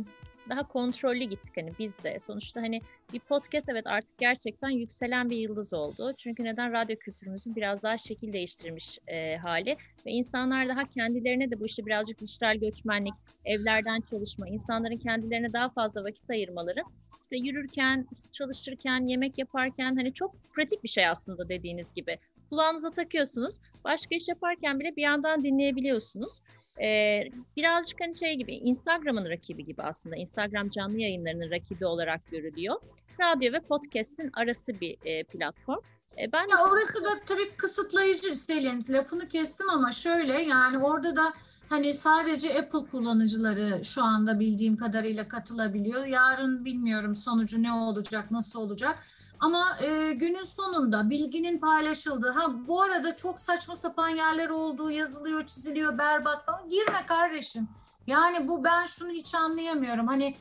daha 0.49 0.69
kontrollü 0.69 1.25
gittik 1.25 1.57
hani 1.57 1.73
biz 1.79 2.05
de. 2.05 2.19
Sonuçta 2.19 2.63
hani 2.63 2.81
bir 3.13 3.21
podcast 3.21 3.69
evet 3.69 3.87
artık 3.87 4.19
gerçekten 4.19 4.71
yükselen 4.71 5.31
bir 5.31 5.37
yıldız 5.37 5.75
oldu. 5.75 6.13
Çünkü 6.19 6.45
neden 6.45 6.73
radyo 6.73 6.97
kültürümüzün 6.97 7.57
biraz 7.57 7.83
daha 7.83 7.99
şekil 7.99 8.33
değiştirmiş 8.33 8.99
e, 9.07 9.37
hali 9.37 9.77
ve 10.07 10.11
insanlar 10.11 10.69
daha 10.69 10.85
kendilerine 10.85 11.51
de 11.51 11.61
bu 11.61 11.67
işte 11.67 11.87
birazcık 11.87 12.21
dijital 12.21 12.57
göçmenlik, 12.57 13.15
evlerden 13.45 14.01
çalışma, 14.11 14.49
insanların 14.49 14.99
kendilerine 14.99 15.53
daha 15.53 15.69
fazla 15.69 16.05
vakit 16.05 16.31
ayırmaları 16.31 16.81
işte 17.23 17.37
yürürken, 17.37 18.07
çalışırken, 18.33 19.09
yemek 19.09 19.39
yaparken 19.39 19.97
hani 19.97 20.15
çok 20.15 20.35
pratik 20.55 20.85
bir 20.85 20.89
şey 20.89 21.07
aslında 21.07 21.49
dediğiniz 21.49 21.95
gibi. 21.95 22.19
Kulağınıza 22.51 22.91
takıyorsunuz. 22.91 23.59
Başka 23.85 24.15
iş 24.15 24.29
yaparken 24.29 24.81
bile 24.81 24.97
bir 24.97 25.03
yandan 25.03 25.43
dinleyebiliyorsunuz. 25.43 26.41
Ee, 26.83 27.23
birazcık 27.57 28.01
hani 28.01 28.15
şey 28.15 28.35
gibi 28.35 28.55
Instagram'ın 28.55 29.31
rakibi 29.31 29.65
gibi 29.65 29.83
aslında. 29.83 30.17
Instagram 30.17 30.71
canlı 30.71 31.01
yayınlarının 31.01 31.51
rakibi 31.51 31.87
olarak 31.87 32.31
görülüyor. 32.31 32.77
Radyo 33.21 33.53
ve 33.53 33.61
podcast'in 33.61 34.31
arası 34.33 34.81
bir 34.81 34.97
e, 35.05 35.25
platform. 35.25 35.81
E, 36.19 36.33
ben 36.33 36.49
ya 36.51 36.57
orası 36.71 37.05
da 37.05 37.09
tabii 37.27 37.51
kısıtlayıcı 37.57 38.35
Selin. 38.35 38.85
Lafını 38.89 39.29
kestim 39.29 39.71
ama 39.71 39.93
şöyle 39.93 40.33
yani 40.33 40.79
orada 40.79 41.17
da 41.17 41.35
Hani 41.69 41.95
sadece 41.95 42.59
Apple 42.59 42.91
kullanıcıları 42.91 43.85
şu 43.85 44.05
anda 44.05 44.41
bildiğim 44.41 44.77
kadarıyla 44.77 45.29
katılabiliyor. 45.29 46.07
Yarın 46.07 46.65
bilmiyorum 46.65 47.15
sonucu 47.15 47.63
ne 47.63 47.73
olacak, 47.73 48.31
nasıl 48.31 48.61
olacak. 48.61 48.99
Ama 49.45 49.79
e, 49.83 50.13
günün 50.13 50.45
sonunda 50.45 51.11
bilginin 51.11 51.59
paylaşıldığı, 51.59 52.31
ha 52.31 52.67
bu 52.69 52.83
arada 52.83 53.17
çok 53.17 53.41
saçma 53.41 53.75
sapan 53.75 54.09
yerler 54.09 54.49
olduğu 54.51 54.91
yazılıyor, 54.91 55.47
çiziliyor, 55.47 55.99
berbat 55.99 56.45
falan. 56.45 56.69
Girme 56.69 57.07
kardeşim. 57.07 57.69
Yani 58.07 58.49
bu 58.49 58.65
ben 58.65 58.87
şunu 58.87 59.11
hiç 59.11 59.35
anlayamıyorum. 59.35 60.07
Hani 60.07 60.37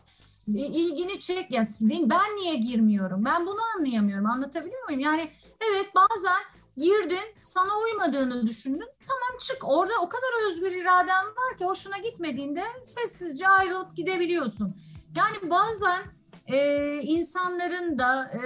e, 0.48 0.60
ilgini 0.60 1.20
çek 1.20 1.52
ya 1.52 1.64
ben, 1.82 2.36
niye 2.36 2.56
girmiyorum? 2.56 3.26
Ben 3.26 3.46
bunu 3.46 3.60
anlayamıyorum. 3.78 4.26
Anlatabiliyor 4.26 4.84
muyum? 4.84 5.00
Yani 5.00 5.32
evet 5.72 5.96
bazen 5.96 6.42
girdin, 6.78 7.34
sana 7.38 7.80
uymadığını 7.80 8.48
düşündün. 8.48 8.90
Tamam 9.08 9.40
çık. 9.40 9.58
Orada 9.64 9.94
o 10.02 10.10
kadar 10.10 10.50
özgür 10.50 10.72
iraden 10.72 11.26
var 11.26 11.58
ki 11.58 11.66
hoşuna 11.66 11.98
gitmediğinde 11.98 12.64
sessizce 12.86 13.48
ayrılıp 13.48 13.96
gidebiliyorsun. 13.96 14.76
Yani 15.18 15.50
bazen 15.50 16.02
Ee, 16.48 17.00
insanların 17.04 18.00
da 18.00 18.32
e, 18.34 18.40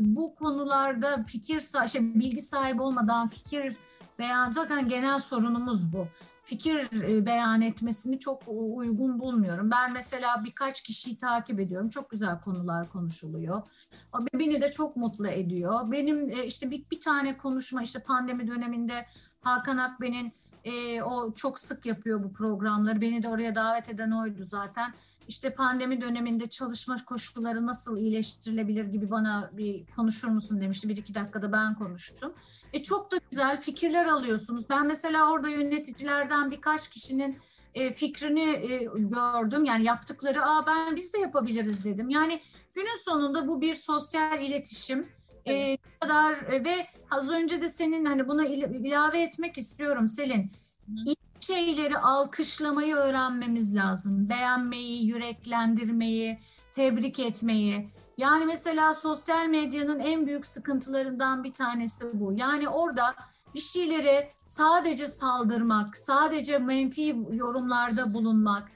bu 0.00 0.34
konularda 0.34 1.24
fikir, 1.24 1.60
şey, 1.88 2.14
bilgi 2.14 2.42
sahibi 2.42 2.82
olmadan 2.82 3.26
fikir 3.26 3.76
beyan, 4.18 4.50
zaten 4.50 4.88
genel 4.88 5.18
sorunumuz 5.18 5.92
bu 5.92 6.06
fikir 6.44 7.02
e, 7.02 7.26
beyan 7.26 7.60
etmesini 7.60 8.18
çok 8.18 8.42
uygun 8.48 9.18
bulmuyorum. 9.18 9.70
Ben 9.70 9.92
mesela 9.92 10.44
birkaç 10.44 10.82
kişiyi 10.82 11.16
takip 11.18 11.60
ediyorum. 11.60 11.88
Çok 11.88 12.10
güzel 12.10 12.40
konular 12.40 12.92
konuşuluyor. 12.92 13.62
Beni 14.34 14.60
de 14.60 14.70
çok 14.70 14.96
mutlu 14.96 15.28
ediyor. 15.28 15.92
Benim 15.92 16.30
e, 16.30 16.44
işte 16.44 16.70
bir, 16.70 16.84
bir 16.90 17.00
tane 17.00 17.36
konuşma 17.36 17.82
işte 17.82 18.02
pandemi 18.02 18.46
döneminde 18.48 19.06
Hakan 19.40 19.78
Akben'in 19.78 20.32
e, 20.64 21.02
o 21.02 21.32
çok 21.34 21.58
sık 21.58 21.86
yapıyor 21.86 22.24
bu 22.24 22.32
programları. 22.32 23.00
Beni 23.00 23.22
de 23.22 23.28
oraya 23.28 23.54
davet 23.54 23.88
eden 23.88 24.10
oydu 24.10 24.42
zaten. 24.44 24.94
İşte 25.30 25.54
pandemi 25.54 26.00
döneminde 26.00 26.46
çalışma 26.46 27.04
koşulları 27.04 27.66
nasıl 27.66 27.98
iyileştirilebilir 27.98 28.84
gibi 28.84 29.10
bana 29.10 29.50
bir 29.52 29.86
konuşur 29.96 30.28
musun 30.28 30.60
demişti. 30.60 30.88
Bir 30.88 30.96
iki 30.96 31.14
dakikada 31.14 31.52
ben 31.52 31.74
konuştum. 31.74 32.32
E, 32.72 32.82
çok 32.82 33.12
da 33.12 33.16
güzel 33.30 33.60
fikirler 33.60 34.06
alıyorsunuz. 34.06 34.70
Ben 34.70 34.86
mesela 34.86 35.30
orada 35.30 35.48
yöneticilerden 35.48 36.50
birkaç 36.50 36.88
kişinin 36.88 37.38
e, 37.74 37.90
fikrini 37.90 38.40
e, 38.40 38.88
gördüm. 38.94 39.64
Yani 39.64 39.84
yaptıkları, 39.84 40.44
aa 40.44 40.66
ben 40.66 40.96
biz 40.96 41.14
de 41.14 41.18
yapabiliriz 41.18 41.84
dedim. 41.84 42.08
Yani 42.08 42.40
günün 42.74 43.04
sonunda 43.04 43.48
bu 43.48 43.60
bir 43.60 43.74
sosyal 43.74 44.40
iletişim. 44.40 45.08
E, 45.44 45.52
evet. 45.52 45.80
E, 45.80 45.98
kadar 46.00 46.32
e, 46.32 46.64
ve 46.64 46.86
az 47.10 47.30
önce 47.30 47.60
de 47.60 47.68
senin 47.68 48.04
hani 48.04 48.28
buna 48.28 48.46
il, 48.46 48.62
ilave 48.62 49.22
etmek 49.22 49.58
istiyorum 49.58 50.06
Selin. 50.06 50.50
İyi 51.06 51.19
şeyleri 51.40 51.98
alkışlamayı 51.98 52.94
öğrenmemiz 52.94 53.76
lazım. 53.76 54.28
Beğenmeyi, 54.28 55.06
yüreklendirmeyi, 55.06 56.38
tebrik 56.72 57.18
etmeyi. 57.18 57.90
Yani 58.18 58.46
mesela 58.46 58.94
sosyal 58.94 59.46
medyanın 59.46 59.98
en 59.98 60.26
büyük 60.26 60.46
sıkıntılarından 60.46 61.44
bir 61.44 61.52
tanesi 61.52 62.20
bu. 62.20 62.32
Yani 62.32 62.68
orada 62.68 63.14
bir 63.54 63.60
şeyleri 63.60 64.30
sadece 64.44 65.08
saldırmak, 65.08 65.96
sadece 65.96 66.58
menfi 66.58 67.16
yorumlarda 67.32 68.14
bulunmak, 68.14 68.68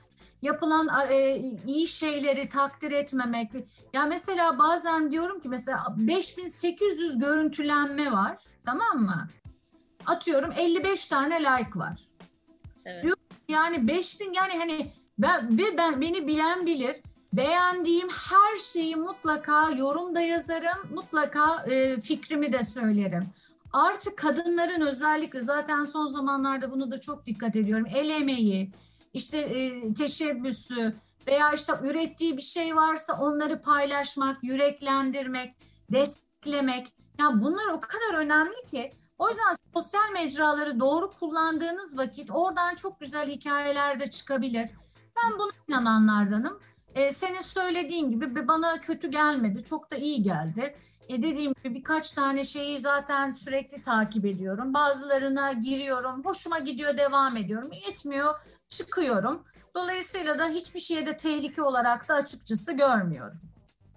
yapılan 0.42 0.88
e, 1.10 1.36
iyi 1.66 1.86
şeyleri 1.86 2.48
takdir 2.48 2.92
etmemek. 2.92 3.52
Ya 3.92 4.06
mesela 4.06 4.58
bazen 4.58 5.12
diyorum 5.12 5.40
ki 5.40 5.48
mesela 5.48 5.94
5800 5.96 7.18
görüntülenme 7.18 8.12
var, 8.12 8.38
tamam 8.66 9.02
mı? 9.02 9.28
Atıyorum 10.06 10.52
55 10.58 11.08
tane 11.08 11.40
like 11.40 11.78
var. 11.78 11.98
Evet. 12.84 13.04
yani 13.48 13.88
5000 13.88 14.32
yani 14.32 14.52
hani 14.58 14.90
ben, 15.18 15.58
ben 15.76 16.00
beni 16.00 16.26
bilen 16.26 16.66
bilir 16.66 16.96
Beğendiğim 17.36 18.08
her 18.08 18.58
şeyi 18.58 18.96
mutlaka 18.96 19.70
yorumda 19.70 20.20
yazarım, 20.20 20.94
mutlaka 20.94 21.64
e, 21.64 22.00
fikrimi 22.00 22.52
de 22.52 22.62
söylerim. 22.62 23.26
Artık 23.72 24.18
kadınların 24.18 24.80
özellikle 24.80 25.40
zaten 25.40 25.84
son 25.84 26.06
zamanlarda 26.06 26.70
bunu 26.70 26.90
da 26.90 27.00
çok 27.00 27.26
dikkat 27.26 27.56
ediyorum. 27.56 27.86
El 27.94 28.10
emeği, 28.10 28.70
işte 29.12 29.38
e, 29.38 29.92
teşebbüsü 29.94 30.94
veya 31.26 31.52
işte 31.52 31.72
ürettiği 31.82 32.36
bir 32.36 32.42
şey 32.42 32.76
varsa 32.76 33.18
onları 33.20 33.60
paylaşmak, 33.60 34.44
yüreklendirmek, 34.44 35.54
desteklemek. 35.92 36.86
Yani 37.18 37.40
bunlar 37.40 37.68
o 37.72 37.80
kadar 37.80 38.18
önemli 38.18 38.66
ki 38.70 38.92
o 39.18 39.28
yüzden 39.28 39.56
sosyal 39.74 40.12
mecraları 40.12 40.80
doğru 40.80 41.10
kullandığınız 41.10 41.98
vakit 41.98 42.30
oradan 42.30 42.74
çok 42.74 43.00
güzel 43.00 43.30
hikayeler 43.30 44.00
de 44.00 44.10
çıkabilir. 44.10 44.70
Ben 45.16 45.38
buna 45.38 45.50
inananlardanım. 45.68 46.60
E, 46.94 47.12
senin 47.12 47.40
söylediğin 47.40 48.10
gibi 48.10 48.48
bana 48.48 48.80
kötü 48.80 49.10
gelmedi. 49.10 49.64
Çok 49.64 49.90
da 49.90 49.96
iyi 49.96 50.22
geldi. 50.22 50.76
E, 51.08 51.22
dediğim 51.22 51.52
gibi 51.52 51.74
birkaç 51.74 52.12
tane 52.12 52.44
şeyi 52.44 52.78
zaten 52.78 53.30
sürekli 53.30 53.82
takip 53.82 54.24
ediyorum. 54.24 54.74
Bazılarına 54.74 55.52
giriyorum. 55.52 56.24
Hoşuma 56.24 56.58
gidiyor 56.58 56.98
devam 56.98 57.36
ediyorum. 57.36 57.70
Etmiyor 57.88 58.34
çıkıyorum. 58.68 59.44
Dolayısıyla 59.74 60.38
da 60.38 60.48
hiçbir 60.48 60.80
şeye 60.80 61.06
de 61.06 61.16
tehlike 61.16 61.62
olarak 61.62 62.08
da 62.08 62.14
açıkçası 62.14 62.72
görmüyorum. 62.72 63.40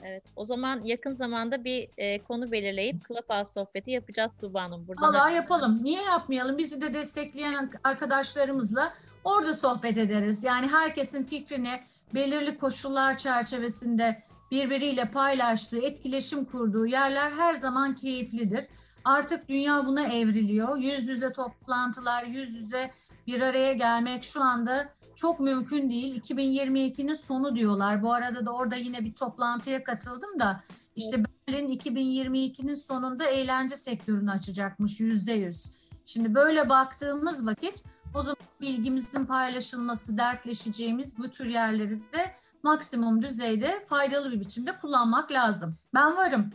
Evet, 0.04 0.24
o 0.36 0.44
zaman 0.44 0.84
yakın 0.84 1.12
zamanda 1.12 1.64
bir 1.64 1.90
e, 1.98 2.24
konu 2.24 2.52
belirleyip 2.52 3.08
Clubhouse 3.08 3.52
sohbeti 3.52 3.92
yapacağız 3.92 4.36
Tuğba 4.42 4.64
Hanım. 4.64 4.88
Buradan 4.88 5.14
Valla 5.14 5.30
yapalım. 5.30 5.80
Niye 5.84 6.02
yapmayalım? 6.02 6.58
Bizi 6.58 6.82
de 6.82 6.94
destekleyen 6.94 7.70
arkadaşlarımızla 7.84 8.94
orada 9.24 9.54
sohbet 9.54 9.98
ederiz. 9.98 10.44
Yani 10.44 10.68
herkesin 10.68 11.24
fikrini 11.24 11.82
belirli 12.14 12.58
koşullar 12.58 13.18
çerçevesinde 13.18 14.24
birbiriyle 14.52 15.12
paylaştığı, 15.12 15.80
etkileşim 15.80 16.46
kurduğu 16.46 16.86
yerler 16.86 17.32
her 17.32 17.54
zaman 17.54 17.96
keyiflidir. 17.96 18.66
Artık 19.04 19.50
dünya 19.50 19.86
buna 19.86 20.04
evriliyor. 20.04 20.78
Yüz 20.78 21.08
yüze 21.08 21.34
toplantılar, 21.34 22.24
yüz 22.24 22.56
yüze 22.56 22.92
bir 23.28 23.42
araya 23.42 23.74
gelmek 23.74 24.24
şu 24.24 24.44
anda 24.44 24.90
çok 25.18 25.40
mümkün 25.40 25.90
değil. 25.90 26.22
2022'nin 26.22 27.14
sonu 27.14 27.56
diyorlar. 27.56 28.04
Bu 28.04 28.14
arada 28.14 28.46
da 28.46 28.52
orada 28.52 28.76
yine 28.76 29.06
bir 29.06 29.14
toplantıya 29.14 29.84
katıldım 29.84 30.40
da 30.40 30.64
işte 30.96 31.24
Berlin 31.24 31.68
2022'nin 31.68 32.74
sonunda 32.74 33.26
eğlence 33.26 33.76
sektörünü 33.76 34.32
açacakmış 34.32 35.00
yüzde 35.00 35.34
yüz. 35.34 35.72
Şimdi 36.06 36.36
böyle 36.36 36.70
baktığımız 36.70 37.46
vakit 37.46 37.84
o 38.16 38.22
zaman 38.22 38.38
bilgimizin 38.62 39.26
paylaşılması, 39.26 40.18
dertleşeceğimiz 40.18 41.18
bu 41.18 41.30
tür 41.30 41.46
yerleri 41.46 42.00
de 42.00 42.36
maksimum 42.64 43.22
düzeyde 43.22 43.84
faydalı 43.86 44.32
bir 44.32 44.40
biçimde 44.40 44.78
kullanmak 44.78 45.32
lazım. 45.32 45.76
Ben 45.94 46.16
varım. 46.16 46.54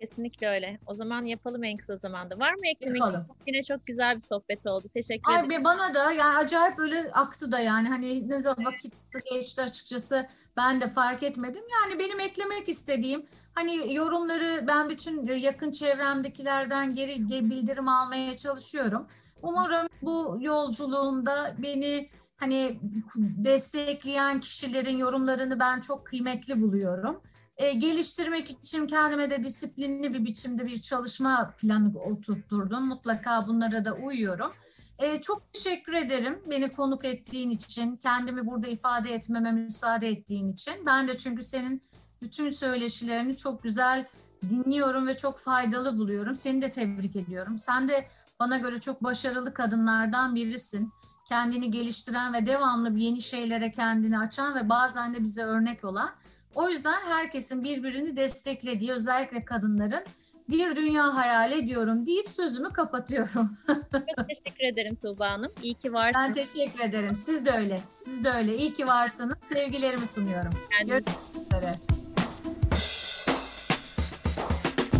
Kesinlikle 0.00 0.48
öyle. 0.48 0.78
O 0.86 0.94
zaman 0.94 1.24
yapalım 1.24 1.64
en 1.64 1.76
kısa 1.76 1.96
zamanda. 1.96 2.38
Var 2.38 2.52
mı 2.52 2.66
eklemek? 2.74 3.00
Yapalım. 3.00 3.26
Yine 3.46 3.64
çok 3.64 3.86
güzel 3.86 4.16
bir 4.16 4.20
sohbet 4.20 4.66
oldu. 4.66 4.88
Teşekkür 4.94 5.32
Ay, 5.32 5.46
ederim. 5.46 5.64
Bana 5.64 5.94
da 5.94 6.12
yani 6.12 6.36
acayip 6.36 6.78
böyle 6.78 7.12
aktı 7.12 7.52
da 7.52 7.58
yani 7.58 7.88
hani 7.88 8.28
ne 8.28 8.40
zaman 8.40 8.64
vakit 8.64 8.94
geçti 9.32 9.62
açıkçası 9.62 10.26
ben 10.56 10.80
de 10.80 10.86
fark 10.86 11.22
etmedim. 11.22 11.62
Yani 11.82 11.98
benim 11.98 12.20
eklemek 12.20 12.68
istediğim 12.68 13.26
hani 13.54 13.94
yorumları 13.94 14.64
ben 14.66 14.88
bütün 14.88 15.26
yakın 15.26 15.70
çevremdekilerden 15.70 16.94
geri 16.94 17.28
bildirim 17.28 17.88
almaya 17.88 18.36
çalışıyorum. 18.36 19.06
Umarım 19.42 19.88
bu 20.02 20.38
yolculuğumda 20.40 21.54
beni 21.58 22.08
hani 22.36 22.80
destekleyen 23.16 24.40
kişilerin 24.40 24.96
yorumlarını 24.96 25.60
ben 25.60 25.80
çok 25.80 26.06
kıymetli 26.06 26.62
buluyorum. 26.62 27.20
E, 27.56 27.72
geliştirmek 27.72 28.50
için 28.50 28.86
kendime 28.86 29.30
de 29.30 29.44
disiplinli 29.44 30.14
bir 30.14 30.24
biçimde 30.24 30.66
bir 30.66 30.80
çalışma 30.80 31.54
planı 31.58 31.98
oturtturdum. 31.98 32.86
Mutlaka 32.86 33.46
bunlara 33.48 33.84
da 33.84 33.94
uyuyorum. 33.94 34.52
E, 34.98 35.20
çok 35.20 35.52
teşekkür 35.52 35.92
ederim 35.92 36.42
beni 36.50 36.72
konuk 36.72 37.04
ettiğin 37.04 37.50
için, 37.50 37.96
kendimi 37.96 38.46
burada 38.46 38.66
ifade 38.66 39.14
etmeme 39.14 39.52
müsaade 39.52 40.08
ettiğin 40.08 40.52
için. 40.52 40.74
Ben 40.86 41.08
de 41.08 41.18
çünkü 41.18 41.42
senin 41.42 41.82
bütün 42.22 42.50
söyleşilerini 42.50 43.36
çok 43.36 43.62
güzel 43.62 44.06
dinliyorum 44.48 45.06
ve 45.06 45.16
çok 45.16 45.38
faydalı 45.38 45.98
buluyorum. 45.98 46.34
Seni 46.34 46.62
de 46.62 46.70
tebrik 46.70 47.16
ediyorum. 47.16 47.58
Sen 47.58 47.88
de 47.88 48.06
bana 48.40 48.58
göre 48.58 48.80
çok 48.80 49.04
başarılı 49.04 49.54
kadınlardan 49.54 50.34
birisin. 50.34 50.92
Kendini 51.28 51.70
geliştiren 51.70 52.34
ve 52.34 52.46
devamlı 52.46 52.98
yeni 52.98 53.22
şeylere 53.22 53.72
kendini 53.72 54.18
açan 54.18 54.54
ve 54.54 54.68
bazen 54.68 55.14
de 55.14 55.22
bize 55.22 55.42
örnek 55.42 55.84
olan. 55.84 56.10
O 56.56 56.68
yüzden 56.68 57.00
herkesin 57.06 57.64
birbirini 57.64 58.16
desteklediği 58.16 58.92
özellikle 58.92 59.44
kadınların 59.44 60.04
bir 60.48 60.76
dünya 60.76 61.14
hayal 61.14 61.52
ediyorum 61.52 62.06
deyip 62.06 62.28
sözümü 62.28 62.72
kapatıyorum. 62.72 63.56
Çok 63.66 64.28
teşekkür 64.28 64.64
ederim 64.72 64.96
Tuğba 64.96 65.30
Hanım. 65.30 65.52
İyi 65.62 65.74
ki 65.74 65.92
varsınız. 65.92 66.26
Ben 66.26 66.32
teşekkür 66.32 66.80
ederim. 66.80 67.16
Siz 67.16 67.46
de 67.46 67.50
öyle. 67.50 67.80
Siz 67.86 68.24
de 68.24 68.30
öyle. 68.30 68.56
İyi 68.56 68.72
ki 68.72 68.86
varsınız. 68.86 69.38
Sevgilerimi 69.40 70.08
sunuyorum. 70.08 70.50
Kendinize. 70.70 71.04
Görüşmek 71.34 71.52
üzere. 71.52 72.05